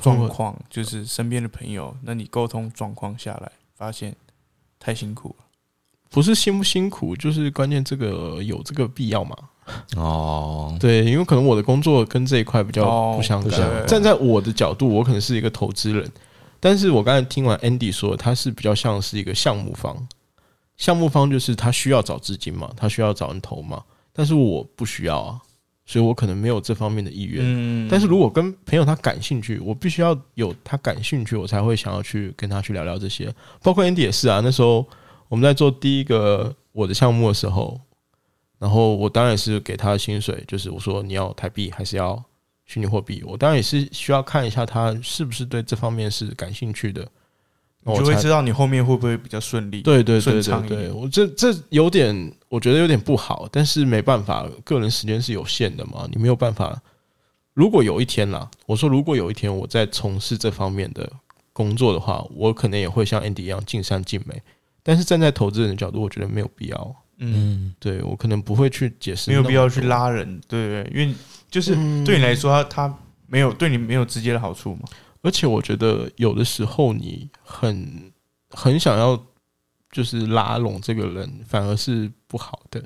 [0.00, 4.14] 状况，就是身边的朋友，那你沟通状况下来，发现
[4.78, 5.44] 太辛苦了。
[6.10, 9.36] 不是辛不辛苦，就是关键这个有这个必要嘛？
[9.96, 13.48] 哦，对，因为可能我的工作跟这一块比较哦不相干。
[13.48, 16.10] 不相干站在我的角度，我可能是一个投资人，
[16.64, 20.06] 但是我刚才听完 Andy 说，他是比较像是一个项目方。
[20.76, 25.40] 项目方就是他需要找资金嘛，他需要找人投嘛，但是我不需要啊，
[25.84, 27.42] 所以我可能没有这方面的意愿。
[27.44, 33.32] 嗯但是如果跟朋友他感兴趣，我必须要有他感兴趣，我才会想要去跟他去聊聊这些。
[33.60, 34.86] 包括 Andy 也是啊，那时候
[35.28, 37.80] 我们在做第一个我的项目的时候，
[38.60, 42.22] 然后我当然是给他的薪水，就是我说你要台币还是要
[42.64, 47.06] 虚拟货币，我当然也是需要看一下他是不是对这方面是感兴趣的，
[47.84, 49.82] 你就会知道你后面会不会比较顺利。
[49.82, 56.80] 对对对顺对对，畅一点我这这有点，我觉得有点不好，但是没办法，个人时间是有限的嘛，你没有办法。
[57.54, 61.10] 如果有一天啦，我说如果有一天我在从事这方面的
[61.52, 64.40] 工作的话，我可能也会像 Andy 一样尽善尽美。
[64.82, 66.96] 但是站在投资人的角度，我觉得没有必要。
[67.18, 69.82] 嗯，嗯，对我可能不会去解释，没有必要去。
[69.82, 70.92] 拉人，对不对？
[70.92, 71.14] 因为
[71.52, 74.88] 就是嗯对你来说，他他没有对你没有直接的好处嘛。
[75.20, 78.10] 而且我觉得有的时候你很
[78.50, 79.16] 很想要
[79.92, 82.82] 就是拉拢这个人，反而是不好的。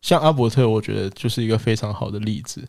[0.00, 2.66] 像阿伯特，我觉得就是一个非常好的例子。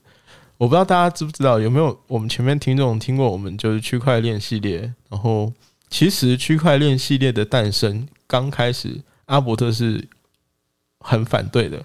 [0.57, 5.51] 我不知道大家知不知道，有没有我们前面听众听过我们就是区块链系列，然后
[5.89, 10.07] 其实区块链系列的诞生刚开始，阿伯特是
[10.99, 11.83] 很反对的。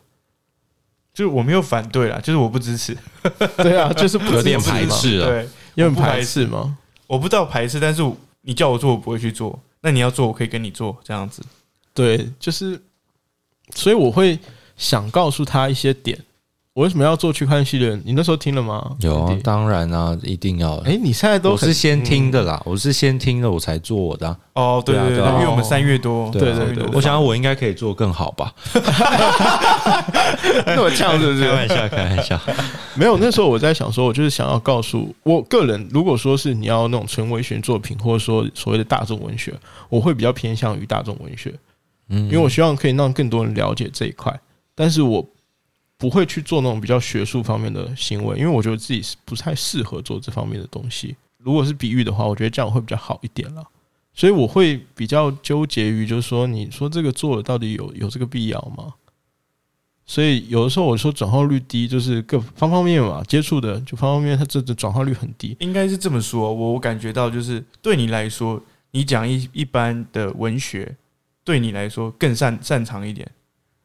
[1.16, 2.94] 就是我没有反对啦，就是我不支持。
[3.56, 6.76] 对啊，就是不有点支持嘛排斥啊，对，有点排斥吗？
[7.06, 8.02] 我不知道排斥，但是
[8.42, 9.58] 你叫我做，我不会去做。
[9.80, 11.42] 那你要做，我可以跟你做，这样子。
[11.94, 12.78] 对，就是，
[13.74, 14.38] 所以我会
[14.76, 16.18] 想告诉他一些点。
[16.76, 17.98] 我为什么要做区块链系列？
[18.04, 18.94] 你那时候听了吗？
[19.00, 20.90] 有啊当然啊，一定要的。
[20.90, 24.36] 哎、你现在都我是先听的啦，我是先听了我才做我的啊。
[24.52, 28.52] 哦，对对对，对啊对啊因为我们三月多，对啊三月多我想我应该可以做更好吧？
[30.66, 31.44] 那么呛，是不是？
[31.48, 32.38] 开玩笑，开玩笑。
[32.94, 39.54] 没有，那时候我在想说，我就是想要告诉我个人，如果说是你要那种纯文学作品，或者说所谓的大众文学，
[39.88, 41.54] 我会比较偏向于大众文学，
[42.10, 44.38] 嗯，因为我希望可以让更多人了解这一块，
[44.74, 45.26] 但是我
[45.98, 51.16] 不会去做那种比较学术方面的行为，因为我觉得自己是不太适合做这方面的东西。
[51.38, 53.64] 如果是比喻的话，我觉得这样会比较好一点了。
[54.12, 58.94] 所以我会比较纠结于，就是说，你说这个做了到底有有这个必要吗？
[60.06, 65.56] 所以有的时候我说转化率低，就是各方方面面嘛，接触的就方方面面，它这的转化率很低。
[65.60, 66.52] 应该是这么说。
[66.52, 70.96] 我我感觉到，就是对你来说，你讲一一般的文学，
[71.44, 73.30] 对你来说更擅擅长一点，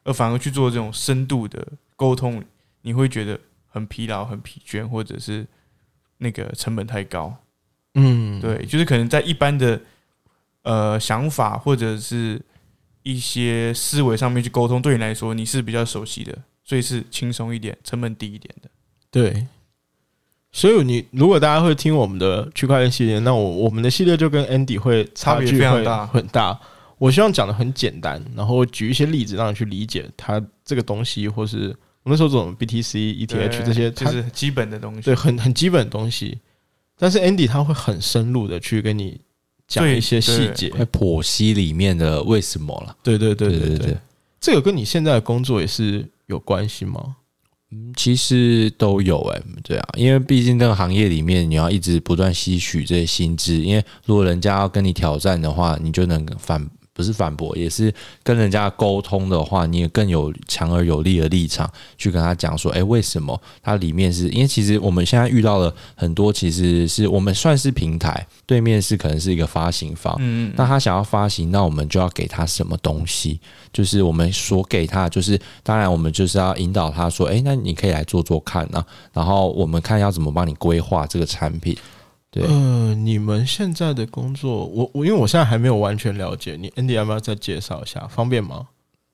[0.04, 1.68] 而反而去做这种深度的
[2.02, 2.44] 沟通，
[2.82, 5.46] 你会觉得很疲劳、很疲倦，或者是
[6.18, 7.38] 那个成本太高。
[7.94, 9.80] 嗯，对，就是可能在一般的
[10.64, 12.42] 呃想法或者是
[13.04, 18.70] 一些思维上面去沟通，对你来说你是比较熟悉的，所以是轻松一点、成本低一点的。
[19.12, 19.46] 对，
[20.52, 26.60] 所以你如果大家会听我们的区块链系列，那我我们的系列就跟 Andy 会差别距会非常大很大。
[26.98, 36.38] 我希望讲的很简单，然后举一些例子让你去理解它这个东西，或是我那时候做 B T C E T H 这些，就是基本的东西，对，很很基本的东西。
[36.98, 39.20] 但是 Andy 他会很深入的去跟你
[39.68, 42.96] 讲一些细节、会剖析里面的为什么了。
[43.04, 43.98] 对对对对对，
[44.40, 47.16] 这个跟你现在的工作也是有关系吗？
[47.72, 56.68] 嗯，其实都有哎，对啊，因为毕竟这个行业里面，你要一直不断吸取这些新知，因为如果人家要跟你挑战的话，你就能反。
[57.02, 57.92] 不是反驳，也是
[58.22, 73.40] 跟人家沟通的话，你也更有强而有力的立场去跟他讲说，哎、为什么它里面是因为其实我们现在遇到了很多，其实是我们算是平台，对面是可能是一个发行方，嗯嗯，那他想要发行，那我们就要给他什么东西？
[73.74, 81.76] 就是我们所给他，就是当然我们就是要引导他说，诶，那你可以来做做看啊，然后我们看要怎么帮你规划这个产品。
[82.32, 88.08] 对呃，你们现在的工作，我我因为我现在还没有完全了解，你 Andy 要不要再介绍一下？
[88.08, 88.68] 方便吗？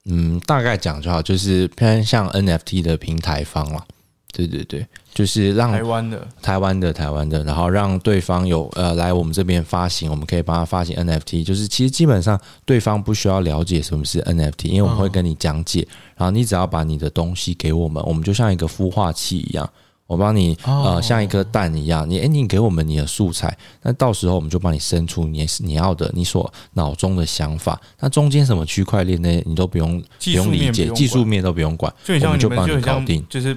[0.06, 3.84] 嗯，大概讲就好，就是偏向 NFT 的平台方了。
[4.32, 11.44] 对对对，就是让台湾的，台湾的台湾的，然后让对方有呃来我们这边发行，我们可以帮他发行 NFT。
[11.44, 19.68] 就是其实基本上对方不需要了解什么是 NFT，因为我们会跟你讲解，然后你只要把你的东西给我们，我们就像一个孵化器一样。
[20.08, 27.80] 我帮你哦呃像一颗蛋一样，你诶你给我们你的素材，那到时候我们就帮你生出你你要的你所脑中的想法。
[28.00, 29.30] 那中间什么区块链呢？
[29.46, 33.56] 你都不用不用理解，技术面都不用管，就很像你我们就帮你搞定就是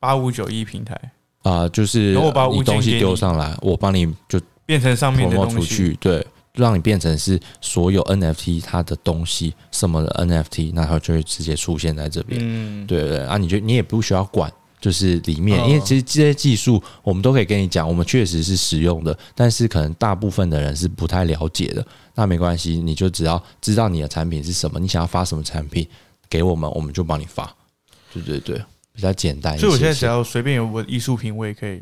[0.00, 0.98] 八五九一平台
[1.42, 2.14] 啊、就是
[2.52, 12.38] 你东西丢上来，我帮你就变成上面的东西，出去，对，让你变成是所有 NFT 它的东西什么的 NFT，那它就会直接出现在这边。
[12.42, 21.86] 嗯，对对对啊，你就你也不需要管，就是里面，嗯因为其实这些技术我们都可以跟你讲，我们确实是使用的，但是可能大部分的人是不太了解的。
[22.14, 25.86] 那没关系，你就只要知道你的产品是什么，你想要发什么产品
[26.28, 27.54] 给我们，我们就帮你发。
[28.12, 28.60] 对对对，
[28.92, 29.58] 比较简单。
[29.58, 31.80] 所以我现在只要随便有我的艺术品，我也可以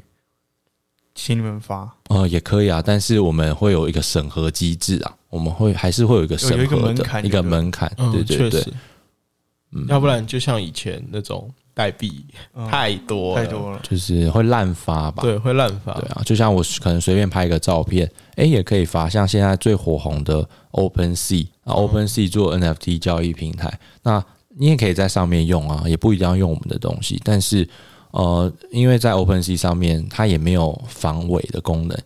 [1.14, 8.66] 请你们发，呃，也可以啊，但是我们会有一个审核机制啊，我们会还是会有一个审有一个核的一个门槛就对门槛，嗯，对对
[9.88, 12.24] 要不然就像以前那种代币
[12.54, 15.22] 嗯太多了太多了，就是会滥发吧。
[15.22, 15.92] 对，会滥发。
[15.92, 19.10] 对啊，就像我可能随便拍一个照片，哎、也可以发。
[19.10, 24.24] 像现在最火红的 OpenSea 啊，OpenSea 做 NFT 交易平台，那
[24.56, 27.20] 你也可以在上面用啊，也不一定要用我们的东西。
[27.22, 27.68] 但是
[28.12, 31.98] 呃，因为在 OpenSea 上面它也没有防伪的功能，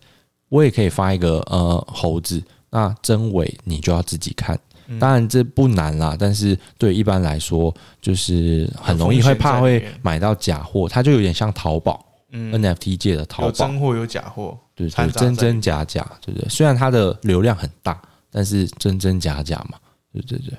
[0.49, 4.59] 我也可以发一个呃猴子，那真伪你就要自己看。
[4.99, 12.05] 当然这不难啦，但是对一般来说，就是很容易会怕会买到假货，它就有点像淘宝。
[12.33, 16.47] 嗯，NFT 界的淘有宝，真货有假货，对对，真真假假，对不对？
[16.47, 18.01] 虽然它的流量很大，
[18.31, 19.77] 但是真真假假嘛，
[20.13, 20.57] 对对对。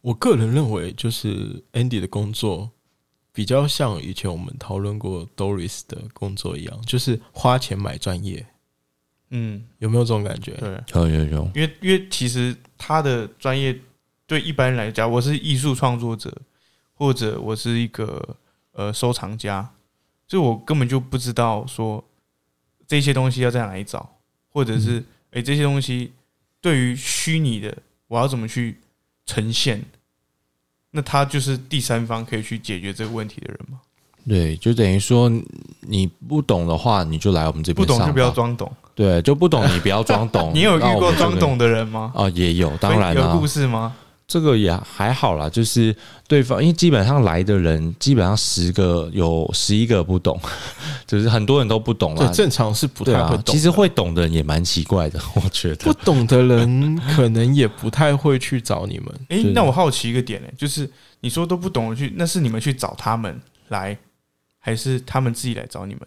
[0.00, 2.70] 我个人认为，就是 Andy 的工作
[3.32, 8.46] 比较像以前我们讨论过 Doris 的工作一样，就是花钱买专业，
[9.30, 10.52] 嗯，有没有这种感觉？
[10.52, 13.78] 对，有有有，因为因为其实他的专业
[14.26, 16.34] 对一般人来讲，我是艺术创作者，
[16.94, 18.36] 或者我是一个
[18.72, 19.70] 呃收藏家，
[20.26, 22.02] 所以我根本就不知道说
[22.86, 24.18] 这些东西要在哪里找，
[24.48, 26.12] 或者是哎、这些东西
[26.60, 27.76] 对于虚拟的
[28.06, 28.78] 我要怎么去
[29.26, 29.84] 呈现，
[30.90, 33.80] 那他就是第三方可以去解决这个问题的人嘛？
[34.26, 35.30] 对，就等于说
[35.80, 38.70] 你不懂的话，你就来我们这边不懂就不要装懂。
[38.94, 40.50] 对，就不懂你不要装懂。
[40.56, 42.12] 你有遇过装懂的人吗？
[42.14, 42.28] 啊？
[42.30, 43.94] 也有，当然啊、有故事吗？
[44.26, 45.96] 这个也还好啦，就是
[46.26, 50.38] 对方，因为基本上来的人，基本上十个有十一个不懂，
[51.06, 52.32] 就是很多人都不懂对，啦。
[52.32, 55.94] 正常是不太会懂，啊其实会懂的人也蛮奇怪的，我觉得不。
[56.04, 59.06] 懂的人可能也不太会去找你们。
[59.28, 60.90] 诶，对那我好奇一个点呢、就是
[61.20, 63.96] 你说都不懂的去，那是你们去找他们来，
[64.58, 66.02] 还是他们自己来找你们？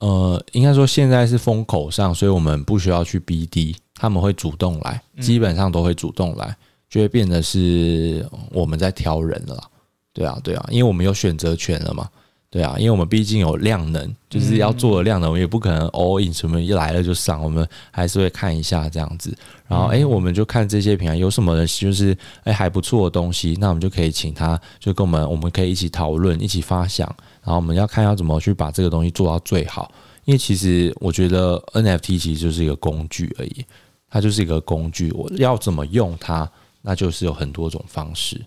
[0.00, 6.54] 呃，应该说现在是风口上，所以我们不需要去 BD，他们会主动来，嗯基本上都会主动来，
[6.90, 9.64] 就会变得是我们在挑人了啦。
[10.12, 12.08] 对啊，对啊，因为我们有选择权了嘛。
[12.50, 19.36] 对啊，因为我们毕竟有量能，就是要做的量能，我们也不可能 all in 什么一来了就上，我们还是会看一下这样子。
[19.66, 27.12] 然后，哎、我们就看这些平台有什么的，就是哎、还不错的东西，那我们就可以请他，就跟我们，我们可以一起讨论，一起发想，
[27.44, 29.92] 然后我们要看要怎么去把这个东西做到最好。
[30.24, 33.64] 因为其实我觉得 NFT 其实就是一个工具而已，
[34.08, 38.40] 它就是一个工具，我要怎么用它，那就是有很多种方式。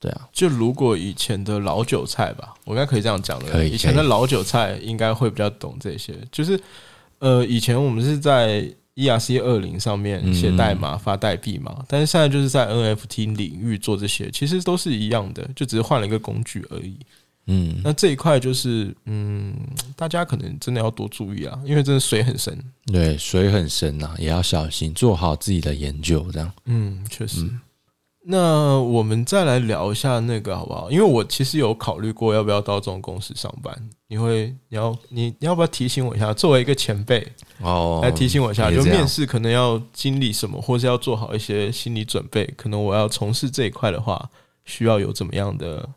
[0.00, 3.64] 对啊，就如果以前的老韭菜吧，我应该可以这样讲的。
[3.64, 6.14] 以前的老韭菜应该会比较懂这些。
[6.32, 6.58] 就是
[7.20, 16.96] 呃，以前我们是在 ERC 二零上面写代码、发代币嘛，但是现在就是在 NFT 领域做这些，其实都是一样的，就只是换了一个工具而已。
[17.46, 19.54] 嗯，那这一块就是，嗯，
[19.96, 22.56] 大家可能真的要多注意啊，因为真的水很深。
[22.86, 26.52] 对，水很深呐、也要小心，做好自己的研究，这样。
[26.66, 27.50] 嗯，确实。
[28.22, 30.90] 那我们再来聊一下那个好不好？
[30.90, 33.74] 因为我其实有考虑过要不要到这种公司上班。
[34.06, 36.32] 你会，你要，你你要不要提醒我一下？
[36.34, 37.26] 作为一个前辈，
[37.60, 42.44] 哦，来提醒我一下，就面试可能要经历什么，或是要做好一些心理准备。
[42.56, 44.30] 可能我要从事这一块的话，
[44.66, 45.88] 需要有怎么样的？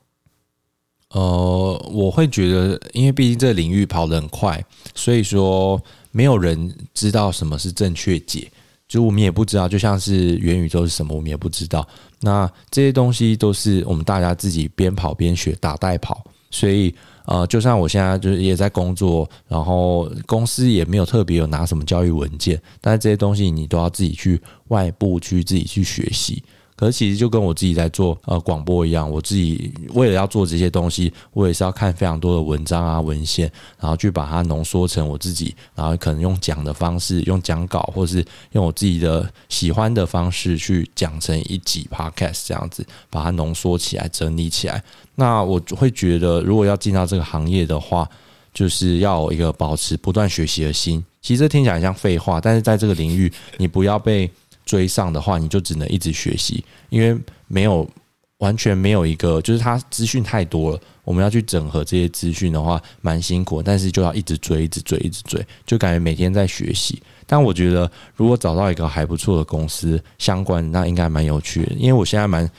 [1.13, 4.63] 呃，我会觉得，因为毕竟这个领域跑得很快，
[4.95, 8.51] 所以说没有人知道什么是正确解，
[8.87, 11.87] 就我们也不知道，就像是元宇宙是什么，我们也不知道。
[12.19, 16.23] 那这些东西都是我们大家自己边跑边学，打带跑。
[16.49, 16.93] 所以
[17.25, 26.43] 呃，就像我现在就是也在工作，然后公司也没有特别有拿什么教育文件，但是这些东西你都要自己去外部去自己去学习。
[26.75, 44.83] 可是其实就跟我自己在做呃广播一样，我自己为了要做这些东西，我也是要看非常多的文章啊文献，然后去把它浓缩成我自己，然后可能用讲的方式，用讲稿，或是用我自己的喜欢的方式去讲成一集 podcast 这样子，把它浓缩起来，整理起来。
[45.15, 48.09] 那我会觉得，如果要进到这个行业的话，
[48.53, 51.03] 就是要有一个保持不断学习的心。
[51.21, 54.29] 其实这听起来像废话，但是在这个领域，你不要被
[54.65, 57.89] 追上的话，你就只能一直学习，因为没有
[58.37, 67.01] 完全没有一个，就是它资讯太多了，我们要去整合这些资讯的话，蛮辛苦，但是就要一直追，一直追，一直追，就感觉每天在学习。
[67.25, 72.49] 但我觉得，如果找到一个还不错的公司相关，那应该蛮有趣的，因为我现在蛮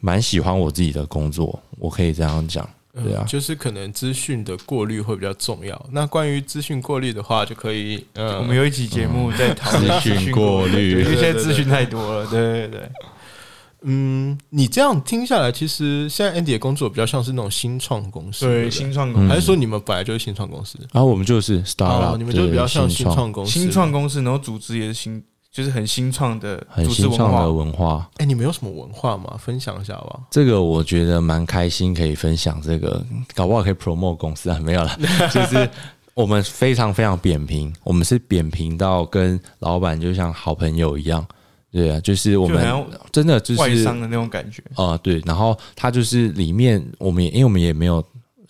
[0.00, 2.68] 蛮喜欢我自己的工作，我可以这样讲。
[2.92, 5.86] 对啊嗯就是可能资讯的过滤会比较重要。
[5.92, 12.90] 那关于资讯过滤的话，就可以，嗯，我们有一期节目在讨论资讯过滤因为现在资讯太多了，对对对。
[13.82, 20.78] 嗯，你这样听下来，其实现在 Andy 的工作比较像是那种新创公司，对新创公司，还是说你们本来就是新创公司？
[20.92, 23.52] 然后我们就是 startup，、哦，你们就比较像新创公司。
[23.52, 27.52] 新创公司，然后组织也是新，就是很新创的很新创的。
[27.52, 28.08] 文化。
[28.18, 29.36] 哎、你们有什么文化吗？
[29.38, 30.20] 分享一下吧。
[30.30, 34.96] 这个我觉得蛮开心，可以分享这个，搞不好可以 promote 公司啊，没有了，
[35.32, 35.68] 就是
[36.14, 41.26] 我们非常非常扁平，我们是扁平到跟老板就像好朋友一样，
[41.72, 48.04] 对啊，就是我们真的就是外商的那种感觉，呃，对，然后他就是里面我们也因为我们也没有，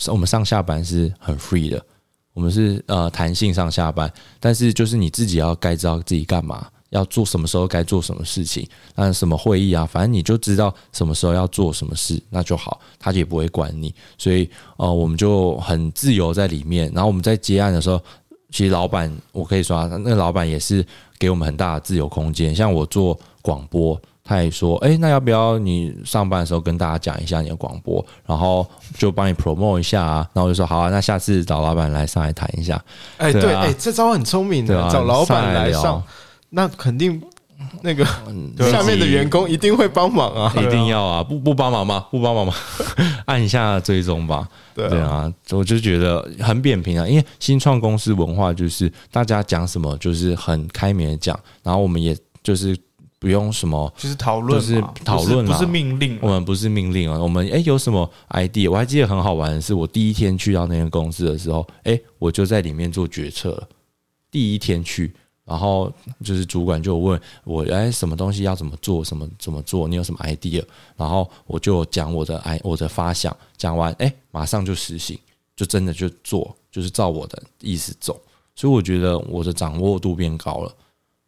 [0.09, 1.83] 我们上下班是很 free 的，
[2.35, 18.01] 我们是呃弹性上下班，但是就是你自己要该知道自己干嘛，要做什么时候该做什么事情，那什么会议啊，反正你就知道什么时候要做什么事，那就好，他也不会管你，所以呃我们就很自由在里面，然后我们在接案的时候。
[18.53, 20.84] 其实老板，我可以说啊，那个老板也是
[21.20, 22.53] 给我们很大的自由空间。
[22.53, 28.66] 像我做广播，他也说，哎、那要不要你上班的时候跟大家讲一下你的广播，然后
[28.99, 30.28] 就帮你 promote 一下啊？
[30.32, 32.74] 然后我就说好啊，那下次找老板来上来谈一下，
[33.18, 36.03] 哎、对啊对，哎、这招很聪明的，啊，找老板来聊上，
[36.51, 37.23] 那肯定
[37.83, 38.05] 那个
[38.71, 40.53] 下面的员工一定会帮忙啊。
[40.57, 42.07] 一定要啊，不不帮忙吗？
[42.11, 42.55] 不帮忙吗？
[43.27, 44.49] 按一下追踪吧。
[44.75, 52.77] 对对啊，我就觉得很扁平啊，因为新创公司文化就是大家讲什么就是很开明的讲，然后我们也就是
[53.19, 53.93] 不用什么。
[53.99, 56.19] 就是讨论，就是讨论嘛不是命令。
[56.23, 58.71] 我们不是命令啊，我们哎有什么 idea？
[58.71, 63.69] 我还记得很好玩的是，我第一天去到那间公司的时候，哎，我就在里面做决策了。
[64.31, 65.13] 第一天去，
[65.51, 65.93] 然后
[66.23, 70.65] 就是主管就问我，哎，什么东西要怎么做，什么怎么做，你有什么 idea？
[70.97, 75.19] 然后我就讲我的 i 我的发想，讲完，哎，马上就实行，
[75.57, 78.17] 就真的就做，就是照我的意思走。
[78.55, 80.73] 所以我觉得我的掌握度变高了。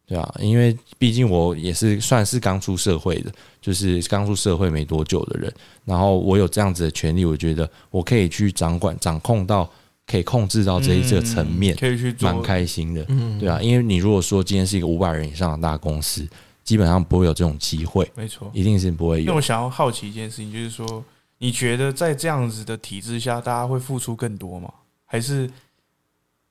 [0.05, 5.53] 对啊，因为毕竟我也是算是刚出社会的，就是刚出社会没多久的人，
[5.83, 9.69] 然后我有这样子的权利，我觉得我可以去掌管、掌控到，
[10.05, 13.05] 可以控制到这一这个层面嗯，可以去做蛮开心的。
[13.09, 16.27] 嗯，对啊，因为你如果说今天是一个五百人以上的大公司，
[16.63, 18.49] 基本上不会有这种机会，没错。
[18.53, 19.41] 一定是不会有那我。
[19.41, 21.03] 想要好奇一件事情，就是说，
[21.37, 24.71] 你觉得在这样子的体制下，大家会付出更多吗？
[25.05, 25.49] 还是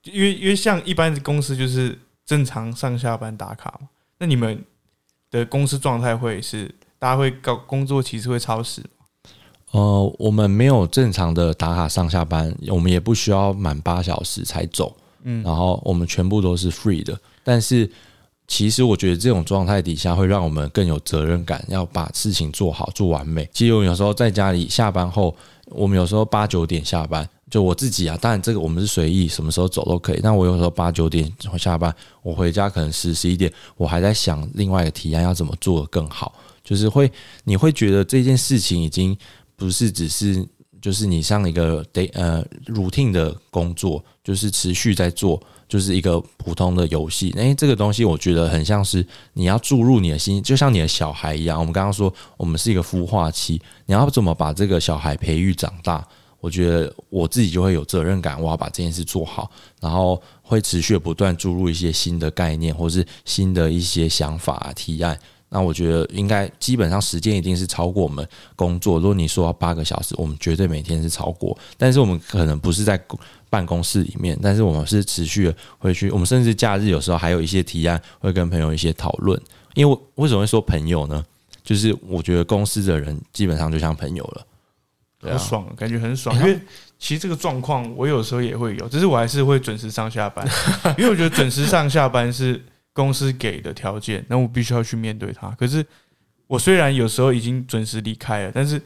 [0.05, 3.89] 因为因为像一般的公司就是正常上下班打卡嘛？
[4.19, 4.65] 那你们
[5.31, 9.02] 的公司状态会是大家会搞工作其实会超时吗？
[9.73, 14.95] 呃，我们没有正常的打卡上下班，我们也不需要满八小时才走。
[15.25, 17.19] 嗯，然后我们全部都是 free 的。
[17.45, 17.91] 但是
[18.47, 23.49] 其实我觉得这种状态底下会让我们更有责任感，要把事情做好、做完美。
[23.53, 25.35] 其实我有时候在家里下班后，
[25.67, 30.21] 我们有时候八九点下班，就我自己啊，当然这个我们是随意，什么时候走都可以。
[30.23, 37.11] 但我有时候八九点下班，我回家可能十十一点，我还在想另外一个提案要怎么做得更好，就是会
[37.45, 39.17] 你会觉得这件事情已经
[39.57, 40.47] 不是只是。
[40.81, 47.31] 就是你上一个 day 呃 routine 的工作，就是持续在做，就是一个普通的游戏。
[47.37, 51.57] 诶，这个东西我觉得很像是你要注入你的心，就像你的小孩一样。
[51.61, 56.05] 我们刚刚说，我们是一个孵化器，你要怎么把这个小孩培育长大？
[56.41, 59.49] 我觉得我自己就会有责任感，我要把这件事做好，
[59.81, 65.17] 然后会持续不断注入一些新的概念，或是新的一些想法提案。
[65.55, 68.27] 那我觉得应该基本上时间一定是超过我们
[68.57, 68.99] 工作。
[68.99, 71.57] 如果你说要八个小时，我们绝对每天是超过。
[71.77, 72.99] 但是我们可能不是在
[73.51, 76.11] 办公室里面，但是我们是持续的会去。
[76.11, 79.39] 我们甚至假日有时候还有一些提案会跟朋友一些讨论。
[79.75, 81.23] 因为为什么会说朋友呢？
[81.63, 84.47] 就是我觉得公司的人基本上就像朋友了。
[85.21, 86.35] 很爽，感觉很爽。
[86.37, 86.59] 因为
[86.99, 90.45] 其实这个状况我有时候也会有，只是我还是会准时上下班，
[90.99, 92.61] 因为我觉得准时上下班是
[92.93, 95.49] 公司给的条件，那我必须要去面对它。
[95.51, 95.85] 可是
[96.47, 98.81] 我虽然有时候已经准时离开了，但是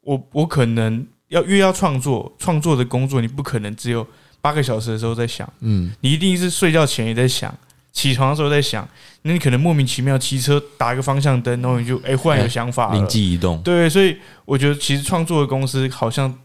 [0.00, 4.06] 我我可能要越要创作，创作的工作你不可能只有
[4.40, 7.56] 八个小时的时候在想，嗯，你一定是睡觉前也在想。
[7.92, 8.88] 起床的时候在想，
[9.22, 13.62] 那你可能莫名其妙骑车打一个方向灯，然后你就哎忽然有想法了，灵机一动。
[13.62, 16.36] 对，所以我觉得其实创作的公司好像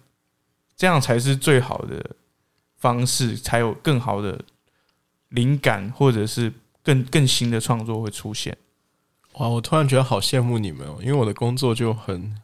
[0.78, 2.12] 这样才是最好的
[2.78, 4.40] 方式，才有更好的
[5.30, 6.54] 灵感，或者是
[6.84, 8.56] 更更新的创作会出现。
[9.34, 12.36] 哇，我突然觉得好羡慕你们哦，因为我的工作就很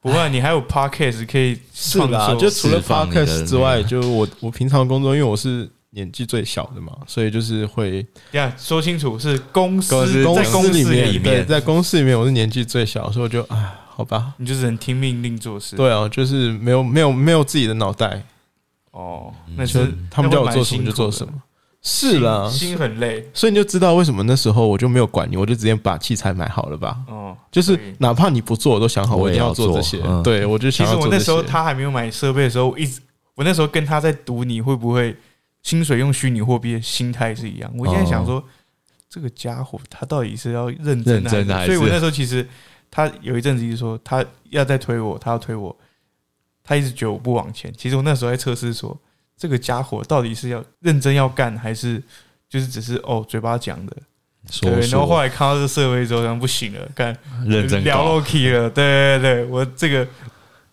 [0.00, 5.70] 不会，你还有 podcast 可以创作，就除了 podcast 之外，就我我平常工作，因为我是。
[5.90, 18.22] 年纪最小的嘛，所以就是会呀，说清楚是公司公司里面，对，在公司里面我是年纪最小，所以我就哎，好吧，你就是很听命令做事，对啊，就是没有没有没有自己的脑袋
[18.90, 21.32] 哦，那是他们叫我做什么就做什么，
[21.88, 30.84] 是啦，心很累，所以你就知道为什么那时候我就没有管你，我就直接把器材买好了吧，哦，就是哪怕你不做，我都想好我一定要做这些，对我就想。
[30.84, 33.00] 其实我那时候他还没有买设备的时候，一直
[33.36, 35.16] 我那时候跟他在赌，你会不会？
[35.62, 37.68] 薪水用虚拟货币的心态是一样。
[37.76, 38.40] 我现在想说，
[39.10, 41.66] 这个家伙他到底是要认真的？
[41.66, 42.48] 所以我那时候其实
[42.88, 45.76] 他有一阵子一直说他要再推我，他要推我，
[46.62, 47.74] 他一直觉得我不往前。
[47.76, 48.96] 其实我那时候在测试说，
[49.36, 52.02] 这个家伙到底是要认真要干，还是
[52.48, 53.96] 就是只是哦嘴巴讲的？
[54.60, 54.80] 对。
[54.88, 58.70] 然后后来看到这个设备之后，不行了，干认真聊 OK 了。
[58.70, 60.06] 对对对，我这个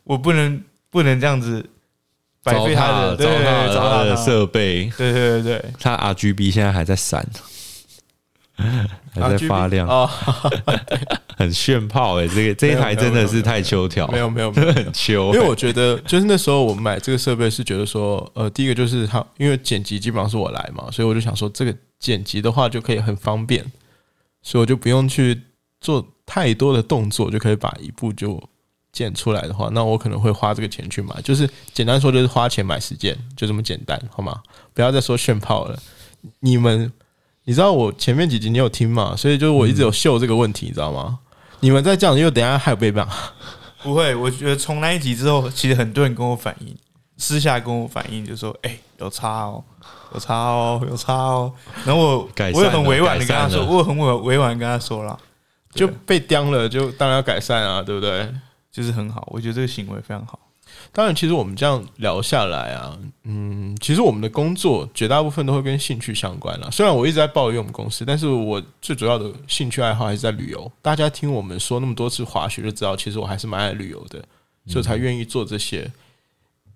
[0.04, 1.66] 我不能不能这样子。
[2.44, 4.92] 糟蹋，糟蹋他的设备。
[4.98, 7.26] 对对对对，他 RGB 现在还在闪，
[9.14, 10.10] 还在发亮哦，
[11.38, 12.28] 很炫炮哎！
[12.28, 15.34] 这个这一台真的是太秋条，没有没有 很秋。
[15.34, 23.64] 因为我觉得，就是那时候我买这个设备是觉得说，呃，第一个就是它，因为剪辑基本上是我来嘛，所以我就想说，这个剪辑的话就可以很方便，
[24.42, 25.42] 所以我就不用去
[25.82, 28.42] 做太多的动作，就可以把一部就。
[28.94, 34.40] 剪出来的话，那我可能会花这个钱去买，就是简单说就是花钱买时间，就这么简单，好吗？
[34.72, 35.80] 不要再说炫炮了。
[36.42, 36.94] 你们，
[37.46, 39.16] 你知道我前面几集你有听嘛？
[39.16, 41.20] 所以就是我一直有秀这个问题，你知道吗？
[41.60, 43.08] 你们在这样，因为等下还有被骂。
[43.82, 46.76] 不会，我觉得从那一集之后，其实很多人跟我反映，
[47.18, 49.64] 私下跟我反映，就说：“哎，有差哦，
[50.14, 51.54] 有差哦，有差哦。”
[51.86, 55.20] 然后我我也很委婉的跟他说，我很委委婉跟他说了，
[55.74, 58.30] 就被刁了，就当然要改善啊，对不对？
[58.72, 60.40] 就是很好，我觉得这个行为非常好。
[60.92, 66.70] 当然，其实我们这样聊下来啊，嗯，其实我们的工作绝大部分都会跟兴趣相关了。
[66.72, 70.72] 虽然我一直在抱怨我们公司，但是我最主要的兴趣爱好还是在旅游。
[70.82, 74.24] 大家听我们说那么多次滑雪，就知道其实我还是蛮爱旅游的，
[74.68, 75.92] 所以才愿意做这些。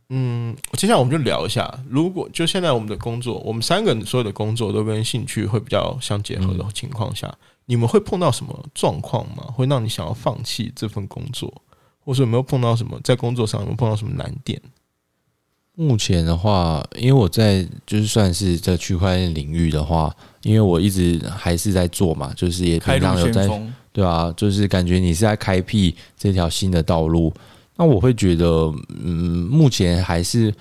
[0.09, 7.33] 嗯，接下来我们就聊一下，如果就现在我们的工作，我们三个人所有的工作都跟兴趣会比较相结合的情况下，
[7.65, 9.43] 你们会碰到什么状况吗？
[9.53, 11.53] 会让你想要放弃这份工作？
[12.07, 14.61] 或者有没有碰到什么在工作上有没有碰到什么难点？
[15.75, 23.45] 目前的话，因为我在就是算是在区块链领域的话，因为我一直还是在做嘛，就是也平常有在
[23.91, 27.33] 对啊，就是感觉你是在开辟这条新的道路。
[27.75, 30.51] 那我会觉得，嗯，目前还是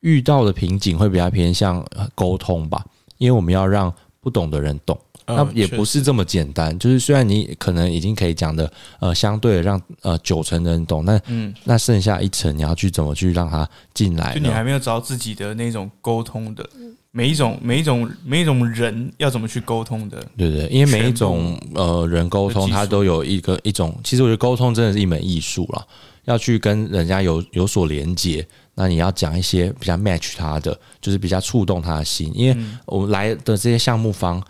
[0.00, 1.86] 遇到的瓶颈会比较偏向
[2.16, 2.84] 沟通吧，
[3.18, 4.98] 因为我们要让不懂的人懂。
[5.30, 14.32] 那也不是这么简单，就是虽然你可能已经可以讲的，呃，相对让呃九成的人懂，那嗯，那剩下一层你要去怎么去让他进来？
[14.32, 16.66] 就你还没有找自己的那种沟通的
[17.10, 20.18] 每一种每一种每一种人要怎么去沟通的？
[20.34, 25.86] 对对，因为每一种呃人沟通，他都有一个一种，其实我觉得沟通真的是一门艺术了，
[26.24, 28.46] 要去跟人家有有所连接，
[28.78, 32.56] 那你要讲一些比较 match 他的，就是比较触动他的心，因为
[32.86, 34.40] 我们来的这些项目方。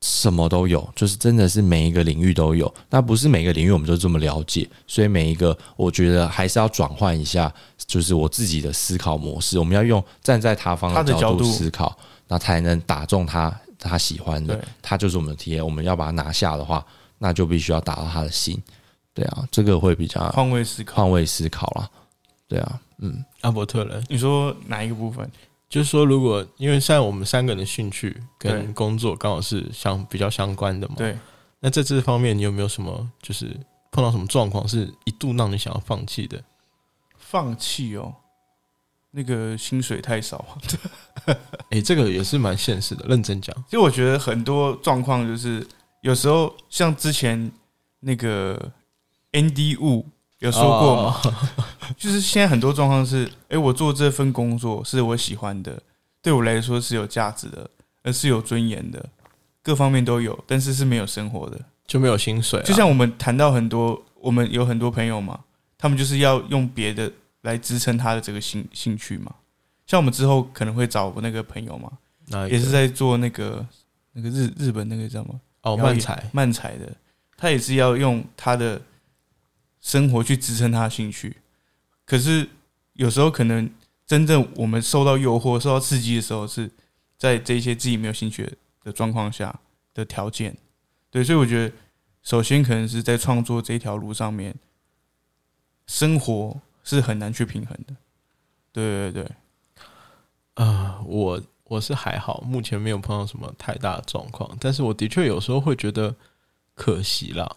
[0.00, 2.72] 什么都有，就是真的是每一个领域都有。
[2.88, 7.52] 那不是每个领域我们都这么了解，所以每一个我觉得还是要转换一下，
[7.84, 9.58] 就是我自己的思考模式。
[9.58, 15.62] 我们要用站在他方的角度思考，那才能打中他他喜欢的，他就是我们的 T A。
[15.62, 16.86] 我们要把它拿下的话，
[17.18, 18.56] 那就必须要打到他的心。
[19.12, 21.02] 对啊，这个会比较换位思考。
[21.02, 21.90] 换位思考啦。
[22.46, 25.30] 对啊，嗯，阿伯特人，你说哪一个部分？
[25.68, 31.16] 就是说，如果因为现在我们三个人的兴趣跟工作刚好是相比较相关的嘛，对，
[31.60, 33.54] 那在这方面，你有没有什么就是
[33.92, 36.42] 碰到什么状况，是一度让你想要放弃的？
[37.18, 38.14] 放弃哦，
[39.10, 40.58] 那个薪水太少。
[41.68, 45.66] 诶，这个也是蛮现实的，认真讲，其实我觉得很多状况就是，
[46.00, 47.52] 有时候像之前
[48.00, 48.72] 那个
[49.32, 50.06] Andy Wu
[50.38, 51.34] 有说过吗，哦。
[51.96, 55.82] 就是现在很多状况是，哎、我做这份工作是我喜欢的，
[56.22, 57.68] 对我来说是有价值的，
[58.02, 59.08] 而是有尊严的，
[59.62, 61.58] 各方面都有，但是是没有生活的。
[61.86, 65.40] 就没有薪水啊、就像我们谈到很多，我们有很多朋友嘛，
[65.78, 67.10] 他们就是要用别的
[67.40, 69.34] 来支撑他的这个兴兴趣嘛。
[69.86, 71.90] 像我们之后可能会找那个朋友嘛，
[72.50, 73.64] 也是在做那个
[74.12, 75.40] 那个日日本那个叫什么？
[75.62, 76.92] 哦漫才，漫才的，
[77.38, 78.78] 他也是要用他的
[79.80, 81.36] 生活去支撑他的兴趣。
[82.04, 82.48] 可是
[82.94, 83.70] 有时候可能
[84.06, 86.70] 真正我们受到诱惑、受到刺激的时候，是
[87.16, 89.60] 在这些自己没有兴趣的状况下
[89.92, 90.56] 的条件。
[91.10, 91.74] 对，所以我觉得，
[92.22, 94.54] 首先可能是在创作这条路上面，
[95.86, 97.96] 生活是很难去平衡的。
[98.72, 99.30] 对对对，
[100.54, 106.14] 啊、我我是还好，目前没有碰到什么太大的状况，但是我的确有时候会觉得
[106.74, 107.56] 可惜啦，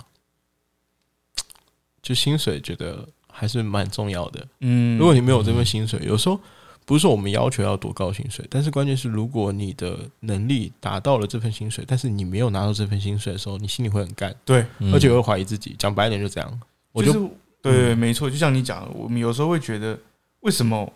[2.01, 4.47] 就薪水觉得还是蛮重要的。
[4.61, 6.39] 嗯，如果你没有这份薪水，有时候
[6.85, 15.75] 不是说我们要求要多高薪水，但是关键是如果你的能力达到了这份薪水，但是你没有拿到这份薪水的时候，你心里会很干，对，嗯而且会怀疑自己。
[15.77, 16.59] 讲白一点就这样，
[16.91, 17.29] 我就就是
[17.61, 19.97] 对对，没错，就像你讲的，我们有时候会觉得，
[20.39, 20.91] 为什么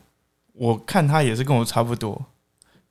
[0.54, 2.26] 我看他也是跟我差不多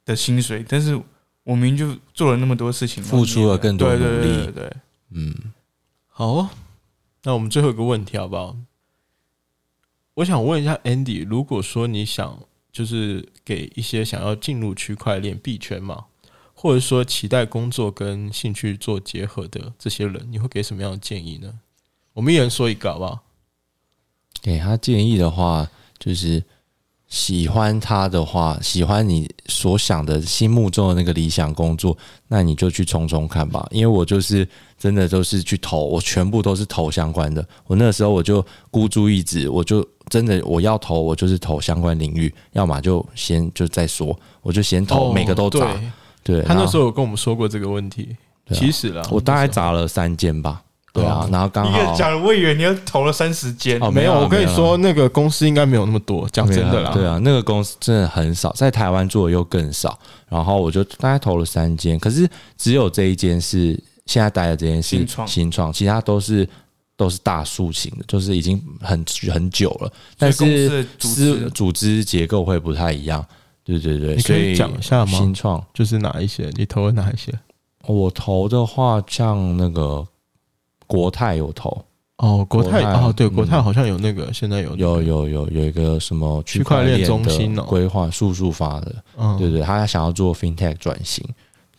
[0.05, 0.95] 的薪水，但是
[1.43, 4.73] 我明明就做了那么多事情，付出了更多对对努力对对对，
[5.11, 5.35] 嗯，
[6.09, 6.51] 好哦、
[7.25, 8.57] 那我们最后一个问题好不好？
[10.15, 16.05] 我想问一下 Andy，如果说你想就是给一些想要进入区块链币圈嘛，
[16.55, 21.61] 或者说期待工作跟兴趣做结合的这些人，你会给什么样的建议呢？
[22.13, 23.25] 我们一人说一个好不好？
[24.43, 26.45] 给他建议的话，就是
[27.15, 31.97] 喜欢他的话，喜欢你所想的心目中的那个理想工作，
[32.27, 33.65] 那你就去冲冲看吧。
[33.71, 34.47] 因为我就是
[34.77, 37.47] 真的都是去投，我全部都是投相关的。
[37.69, 45.61] 我那时候我就孤注一掷，我就真的我要投，我就是投相关领域，要么就先就再说，我就先投，每个都砸。
[45.61, 45.81] 哦
[46.25, 48.09] 对对，他那时候有跟我们说过这个问题。
[48.49, 50.64] 啊其实啦，我大概砸了三间吧。
[50.95, 56.29] 对啊哦，然后刚好讲了，我以为你又投了三十间，哦没有，我跟你说，那个公司应该没有那么多。
[56.31, 59.99] 讲真的啦，对啊，那个公司真的很少，在台湾做的又更少。
[60.29, 63.77] 然后我就大概投了三间，可是只有这一间是
[64.07, 66.49] 现在待的这间是新创新创，其他都是
[66.97, 73.25] 都是大树型的，就是已经很很久了，但公司是的组是织组织结构会不太一样。
[73.65, 76.51] 对对对，你可以所讲一下吗新创就是哪一些？
[76.55, 77.33] 你投了哪一些？
[77.87, 80.07] 我投的话，像那个
[80.95, 81.85] 国泰有投，
[82.19, 88.95] 哦，国泰哦，对，嗯国泰好像有那个，现在有那个有，有有有一个什么区块链链中心规划，速速发的。
[89.19, 91.25] 嗯，对对，他想要做 fintech 转型，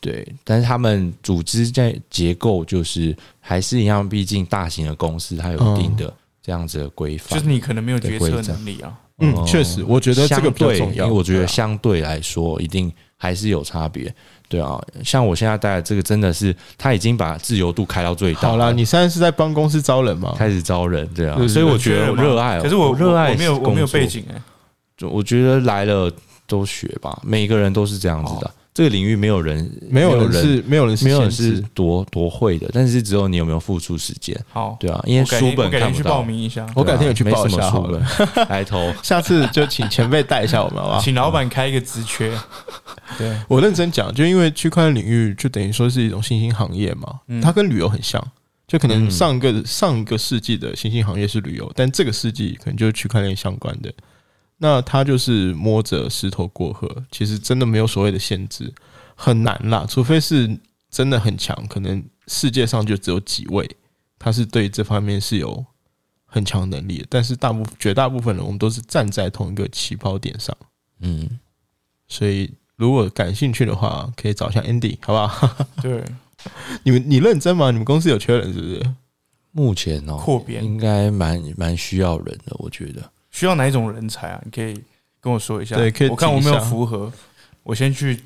[0.01, 7.49] 对，但是他们组织在结构就是还是一样，毕竟大型的公司它有一定的这样子的规范就是。
[7.49, 8.99] 你可能没有决策能力啊。
[9.19, 11.05] 嗯，哦确实，我觉得这个不重要。
[11.05, 14.13] 因为我觉得相对来说，一定还是有差别。
[14.47, 18.41] 对啊，像我现在带的这个，真的是他已经把自由度开到最大。
[18.41, 20.35] 好了，你现在是在帮公司招人吗？
[20.37, 24.41] 开始招人，对啊对，所以我觉得我热爱，可是我热爱我没有我没有背，景哎，
[24.95, 26.11] 就我觉得来了
[26.47, 28.51] 都学吧，每个人都是这样子的。
[28.75, 36.15] 这个领域没有人没有人是，没有人是没有人是多多会的，但是只有你有没有付出时间，好，对啊，因为书天我改天去本看不到。
[36.17, 38.05] 报，名一下，我改天也去报一下好了。
[38.35, 38.45] 本。
[38.51, 40.99] 来投，下次就请前辈带一下我们，好不好？
[40.99, 42.37] 请老板开一个职缺。
[43.17, 47.39] 对，我认真讲，就因为区块链领域就等于说是一种新兴行业嘛，嗯。
[47.39, 48.21] 它跟旅游很像，
[48.67, 49.09] 就可能嗯。
[49.09, 53.89] 上个、上一个世纪的新兴行业是旅游，但这个世纪可能就是区块链相关的。
[54.57, 58.73] 那他就是摸着石头过河，其实真的没有所谓的限制，
[59.15, 60.57] 很难啦，除非是
[60.89, 63.69] 真的很强，可能世界上就只有几位，
[64.17, 65.65] 他是对这方面是有
[66.25, 70.55] 很强能力的，但是大部绝大部分人，我们都是站在同一个起跑点上。
[71.01, 71.29] 嗯，
[72.07, 75.65] 所以如果感兴趣的话，可以找一下 Andy，好不好？
[75.83, 76.03] 对，
[76.83, 77.71] 你们你认真吗？
[77.71, 78.95] 你们公司有缺人是不是？
[79.51, 83.11] 目前哦，扩编应该蛮蛮需要人的，我觉得。
[83.35, 84.41] 需要哪一种人才啊？
[84.45, 84.81] 你可以
[85.19, 85.75] 跟我说一下。
[85.75, 87.11] 对可以我看我没有符合，
[87.63, 88.17] 我先去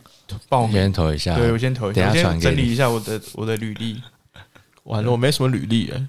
[0.48, 0.74] 报名。
[0.74, 1.36] 先投一下。
[1.36, 4.00] 对，我先投一下，先整理一下我的我的履历。
[4.84, 6.08] 完了，我没什么履历哎。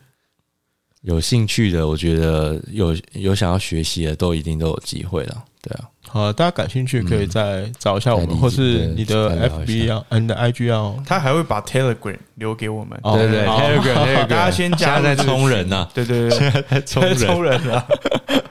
[1.00, 5.44] 有兴趣的，我觉得有有想要学习的，都一定都有机会了。
[5.62, 10.96] 对啊，好，大家感兴趣可以再找一下我们，或是你的 FB 下要，呃你的 IG 要。
[11.04, 12.98] 他还会把 Telegram 留给我们。
[13.02, 17.86] 哦对对，Telegram， 大家先加入现在在这个群冲人呐，对对对， 在冲人，冲人 啊！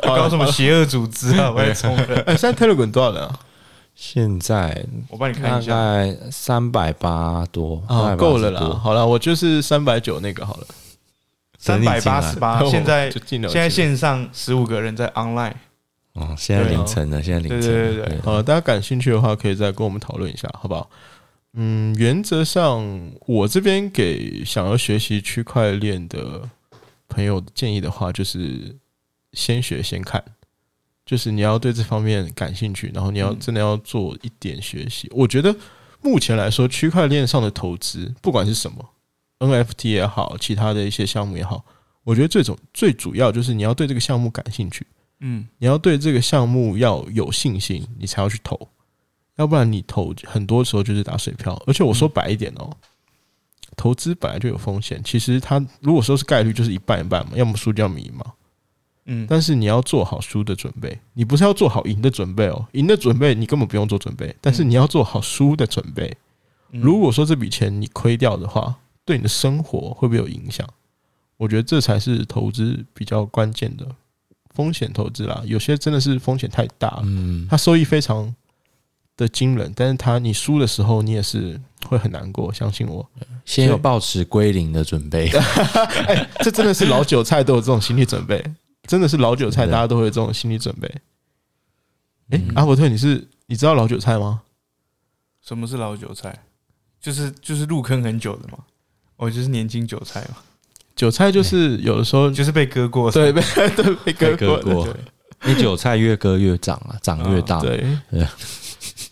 [0.01, 1.51] 搞什么邪恶组织啊？
[1.51, 2.19] 我在充人。
[2.27, 3.39] 哎，现在 Telegram 多少人啊？
[3.95, 8.79] 现在我帮你看一下，大概三百八多，啊，380够了啦。
[8.81, 10.67] 好了，我就是三百九那个好了。
[11.57, 12.63] 三百八十八。
[12.65, 13.11] 现在。
[13.27, 15.53] 现在线上十五个人在 online。
[16.19, 20.89] 哦，现在凌晨了，现在凌晨了，对对对对好了，大家感兴趣的话，可以再跟我们讨论一下，好不好？
[21.53, 26.47] 嗯，原则上，我这边给想要学习区块链的
[27.07, 28.75] 朋友建议的话，就是
[29.33, 30.23] 先学先看，
[31.05, 35.09] 就是你要对这方面感兴趣，然后你要嗯真的要做一点学习。
[35.11, 35.55] 我觉得
[36.01, 38.89] 目前来说，区块链上的投资，不管是什么
[39.39, 41.65] NFT 也好，其他的一些项目也好，
[42.03, 44.85] 我觉得最总最主要就是你要对这个项目感兴趣。
[45.21, 48.69] 嗯，你要对这个项目要有信心，你才要去投，
[49.35, 51.61] 要不然你投很多时候就是打水漂。
[51.67, 52.69] 而且我说白一点哦，
[53.75, 55.01] 投资本来就有风险。
[55.03, 58.25] 其实它如果说是概率，就是一半一半嘛，要么输，要么赢嘛。
[59.05, 62.65] 嗯，但是你要做好输的准备，你不是要做好赢的准备哦。
[62.73, 66.15] 赢的准备你根本不用做准备，但是你要做好输的准备。
[66.71, 70.67] 嗯如果说这笔钱你亏掉的话，对你的生活会不会有影响？
[71.37, 73.87] 我觉得这才是投资比较关键的
[74.59, 75.41] 风险投资啦。
[75.45, 78.35] 有些真的是风险太大，嗯，它收益非常
[79.15, 83.09] 的惊人，但是它你输的时候你也是会很难过，相信我。
[83.45, 85.29] 先有保持归零的准备。
[86.07, 88.43] 哎，这真的是老韭菜都有这种心理准备，
[88.83, 90.87] 真的是老韭菜，大家都会有这种心理准备。
[92.31, 94.41] 哎、嗯阿伯特，你是你知道老韭菜吗？
[95.41, 96.37] 什么是老韭菜？
[96.99, 98.59] 就是就是入坑很久的嘛。
[99.15, 100.37] 哦，就是年轻韭菜嘛，
[100.99, 103.09] 韭菜就是有的时候就是被割过。
[103.09, 103.41] 对被
[103.73, 104.85] 对被割过，
[105.45, 107.57] 你韭菜越割越长啊，长越大。
[107.61, 107.81] 对，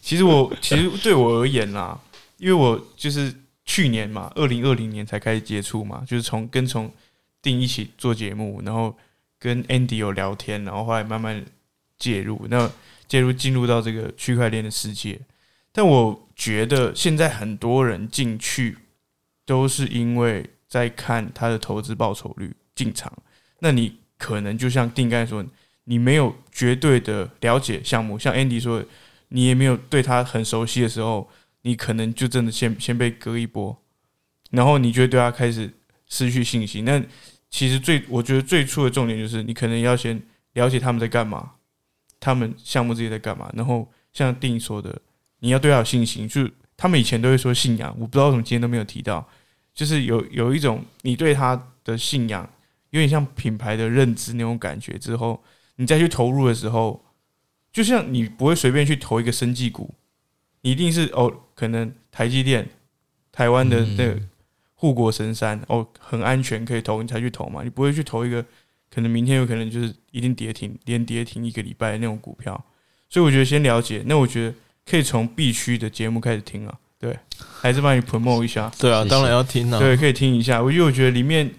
[0.01, 1.97] 其实我其实对我而言啦，
[2.35, 3.33] 因为我就是
[3.63, 6.91] 去年嘛，二零二零年才开始接触嘛，就是从跟从
[7.41, 8.93] 定一起做节目，然后
[9.39, 11.41] 跟 Andy 有聊天，然后后来慢慢
[11.97, 12.69] 介入，那
[13.07, 15.17] 介入进入到这个区块链的世界。
[15.71, 18.77] 但我觉得现在很多人进去
[19.45, 23.11] 都是因为在看他的投资报酬率进场，
[23.59, 25.43] 那你可能就像定刚才说，
[25.85, 28.83] 你没有绝对的了解项目，像 Andy 说，
[29.29, 31.27] 你也没有对他很熟悉的时候，
[31.63, 33.75] 你可能就真的先先被割一波，
[34.51, 35.73] 然后你就对他开始
[36.07, 36.85] 失去信心。
[36.85, 37.01] 那
[37.49, 40.21] 其实最我觉得最初的重点就是，你可能要先
[40.53, 41.51] 了解他们在干嘛，
[42.19, 45.01] 他们项目自己在干嘛，然后像定说的，
[45.39, 46.27] 你要对他有信心。
[46.27, 49.27] 就他们以前都会说信仰，我不知道为什么今天都没有提到，
[49.77, 52.49] 就是有有一种你对他的信仰，
[52.89, 55.39] 有点像品牌的认知那种感觉之后，
[55.75, 57.05] 你再去投入的时候，
[57.71, 59.93] 就像你不会随便去投一个生技股，
[60.61, 62.67] 你一定是哦，可能台积电、
[63.31, 64.19] 台湾的那个
[64.73, 67.61] 护国神山哦，很安全可以投，你才去投嘛。
[67.61, 68.43] 你不会去投一个
[68.89, 72.65] 可能明天有可能就是一定跌停，连跌停一个礼拜的那种股票。
[73.09, 74.55] 所以我觉得先了解，那我觉得
[74.87, 78.71] 可以从必须的节目开始听啊，对，还是帮你 promote 一下。
[78.79, 79.77] 对啊，当然要听啊。
[79.77, 80.61] 对，可以听一下。
[80.61, 81.49] 我因为我觉得里面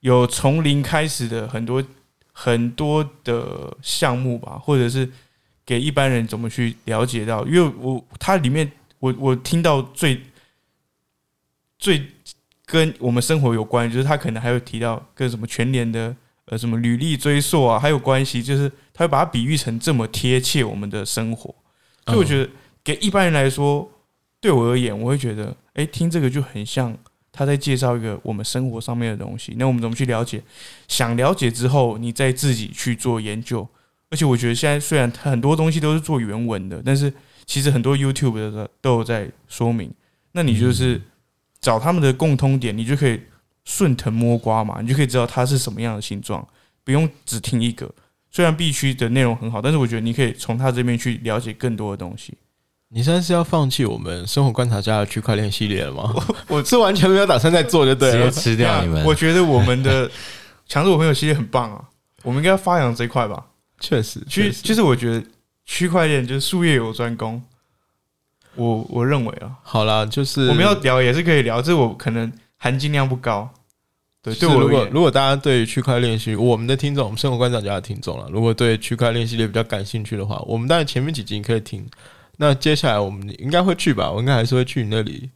[0.00, 1.82] 有从零开始的很多
[2.32, 5.08] 很多的项目吧，或者是
[5.64, 7.46] 给一般人怎么去了解到。
[7.46, 10.20] 因为我它里面我我听到最
[11.78, 12.04] 最
[12.66, 16.14] 跟我们生活有关，就是他可能还会提到跟什么全年的
[16.46, 21.54] 呃什么履历追溯啊，还有关系，就是他会把它比喻成这么贴切我们的生活。
[22.06, 22.50] 所以我觉得
[22.82, 23.88] 给一般人来说，
[24.40, 26.96] 对我而言，我会觉得，哎、听这个就很像
[27.30, 29.54] 他在介绍一个我们生活上面的东西。
[29.58, 30.42] 那我们怎么去了解？
[30.88, 33.68] 想了解之后，你再自己去做研究。
[34.10, 37.12] 而且我觉得现在虽然很多东西都是做原文的，但是
[37.46, 39.92] 其实很多 YouTube 的都有在说明。
[40.32, 41.00] 那你就是
[41.60, 43.20] 找他们的共通点，你就可以
[43.64, 46.44] 顺藤摸瓜嘛，你就可以知道它是什么样的形状，
[46.82, 47.88] 不用只听一个。
[48.32, 52.34] 虽然必须的内容很好，但是我觉得你可以从他这边去了解更多的东西。
[52.92, 56.12] 你现在是要放弃我们生活观察家的区块链系列了吗？
[56.48, 58.28] 我我是完全没有打算再做，就对了。
[58.28, 59.04] 直接吃掉你们。
[59.04, 60.10] 我觉得我们的
[60.66, 61.84] 强者我朋友系列很棒啊，
[62.24, 63.46] 我们应该发扬这一块吧。
[63.78, 65.24] 确实，区确实就是我觉得
[65.64, 67.40] 区块链就是术业有专攻，
[68.56, 73.48] 我我认为啊，好啦，就是我们要聊也是可以聊，这我可能含金量不高。
[74.20, 81.86] 对，就是如果如果大家对区块链系我们的听众，我们生活观察家的听众了，如果对区块链系列比较感兴趣的话，我们当然前面几集可以听。
[82.42, 84.10] 那接下来我们应该会去吧？
[84.10, 85.28] 我应该还是会去你那里，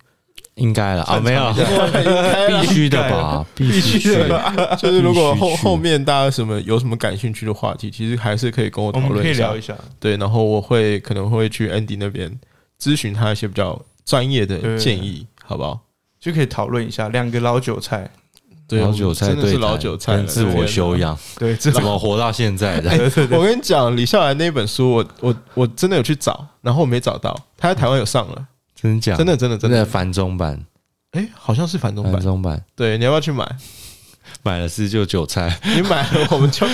[0.54, 1.60] 应该了啊，没有，必
[2.66, 3.46] 必须的吧？
[3.54, 4.74] 必须的。
[4.80, 9.60] 就是如果后后面大家什么有什么感兴趣的话题，其实还是可以跟我讨论一下可以聊一。
[9.60, 9.76] 下。
[10.00, 12.40] 对，然后我会可能会去 Andy 那边
[12.80, 15.78] 咨询他一些比较专业的建议，好不好？
[16.18, 18.10] 就可以讨论一下两个老韭菜，
[18.66, 22.90] 对，老韭菜真的是老韭菜了，跟自我修养，对，这怎么活到现在的？
[23.36, 29.16] 我跟你讲，李笑来那本书，我我我真的有去找，然后我没找到，他在台湾有上了，真假？
[29.16, 30.64] 真的真的真的，真的繁中版，
[31.12, 33.46] 哎，好像是繁中繁版，中版对，你要不要去买？
[34.42, 36.66] 买了是就韭菜，你买了我们就，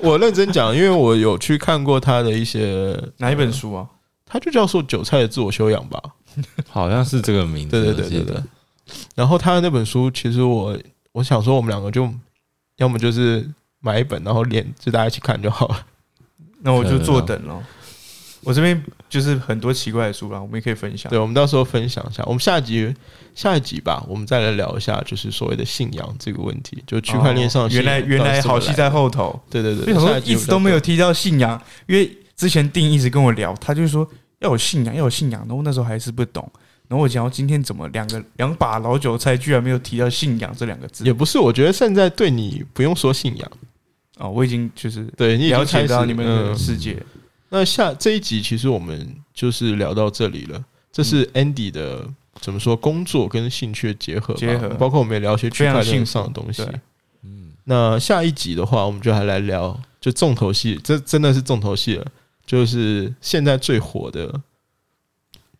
[0.00, 3.86] 我认真讲，因为我有去看过他的一些，哪一本书啊？
[4.24, 6.02] 他就叫做《韭菜的自我修养》吧，
[6.68, 7.70] 好像是这个名字。
[7.70, 8.42] 对对对对对我记得。
[9.14, 10.76] 然后他的那本书，其实我
[11.16, 12.12] 我想说，我们两个就
[12.76, 13.48] 要么就是
[13.80, 15.86] 买一本，然后连就大家一起看就好了。
[16.60, 17.66] 那我就坐等了。
[18.42, 21.18] 我这边就是很多奇怪的书啦，我们也可以分享对，。
[21.18, 22.22] 我们到时候分享一下。
[22.26, 22.94] 我们下一集
[23.34, 31.58] 下一集吧，我们再来聊一下，就是所谓的信仰这个问题，就区块链上哦原来原来好戏在后头，对对对，为什么一直都没有提到信仰？
[31.86, 34.06] 因为之前定一直跟我聊，他就说
[34.40, 36.46] 要有信仰，要有信仰，然后那时候还是不懂。
[36.88, 41.04] 然后我讲到今天怎么两个两把老韭菜居然没有提到信仰这两个字。
[41.04, 43.52] 也不是，我觉得现在对你不用说信仰，
[44.18, 46.56] 哦，我已经就是对你了解到你们的嗯。
[46.56, 46.96] 世界。
[47.48, 51.54] 那下这一集其实我们就是聊到这里了，这是嗯。
[51.54, 52.08] Andy 的、
[52.40, 54.68] 怎么说工作跟兴趣的结合吧，结合。
[54.70, 56.62] 包括我们也聊一些区块链上的东西。
[57.22, 62.06] 嗯，那下一集的话，我们就还来聊，就重头戏，这真的是重头戏了，
[62.44, 64.40] 就是现在最火的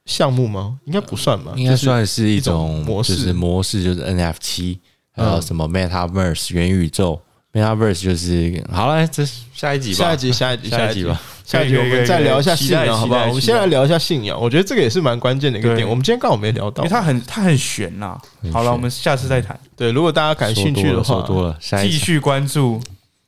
[0.07, 0.79] 项目吗？
[0.87, 4.79] 应该不算吧，应该算是一一种种模式就是模式，就是 NFT，
[5.13, 7.21] 还有嗯什么 Metaverse 元宇宙
[7.53, 11.21] ，Metaverse 就是好了，这是下一集吧，下一集，下一集， 下一集吧。。
[11.47, 13.27] 下一集 我们再聊一下信仰，好不好？
[13.27, 15.89] 我们先来聊，一下信仰，我觉得这个也是蛮关键的一个对点。
[15.89, 18.19] 我们今天刚好没聊到因为，它很它很悬呐。
[18.53, 22.81] 好了，我们下次再谈，对，如果大家感兴趣的话，继续关注。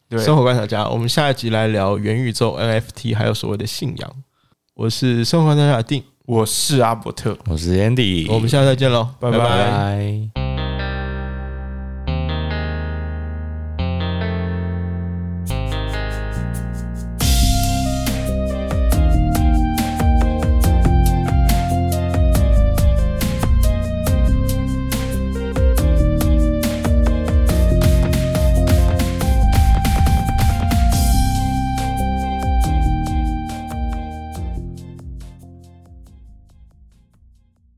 [0.08, 4.12] 对，生活观察家，我们下一集来聊元宇宙、NFT，还有所谓的信仰。
[4.74, 7.34] 我是生活观察家的定，我是阿伯特。
[7.46, 10.47] 我是 Andy，我们下次再见喽，拜拜拜拜。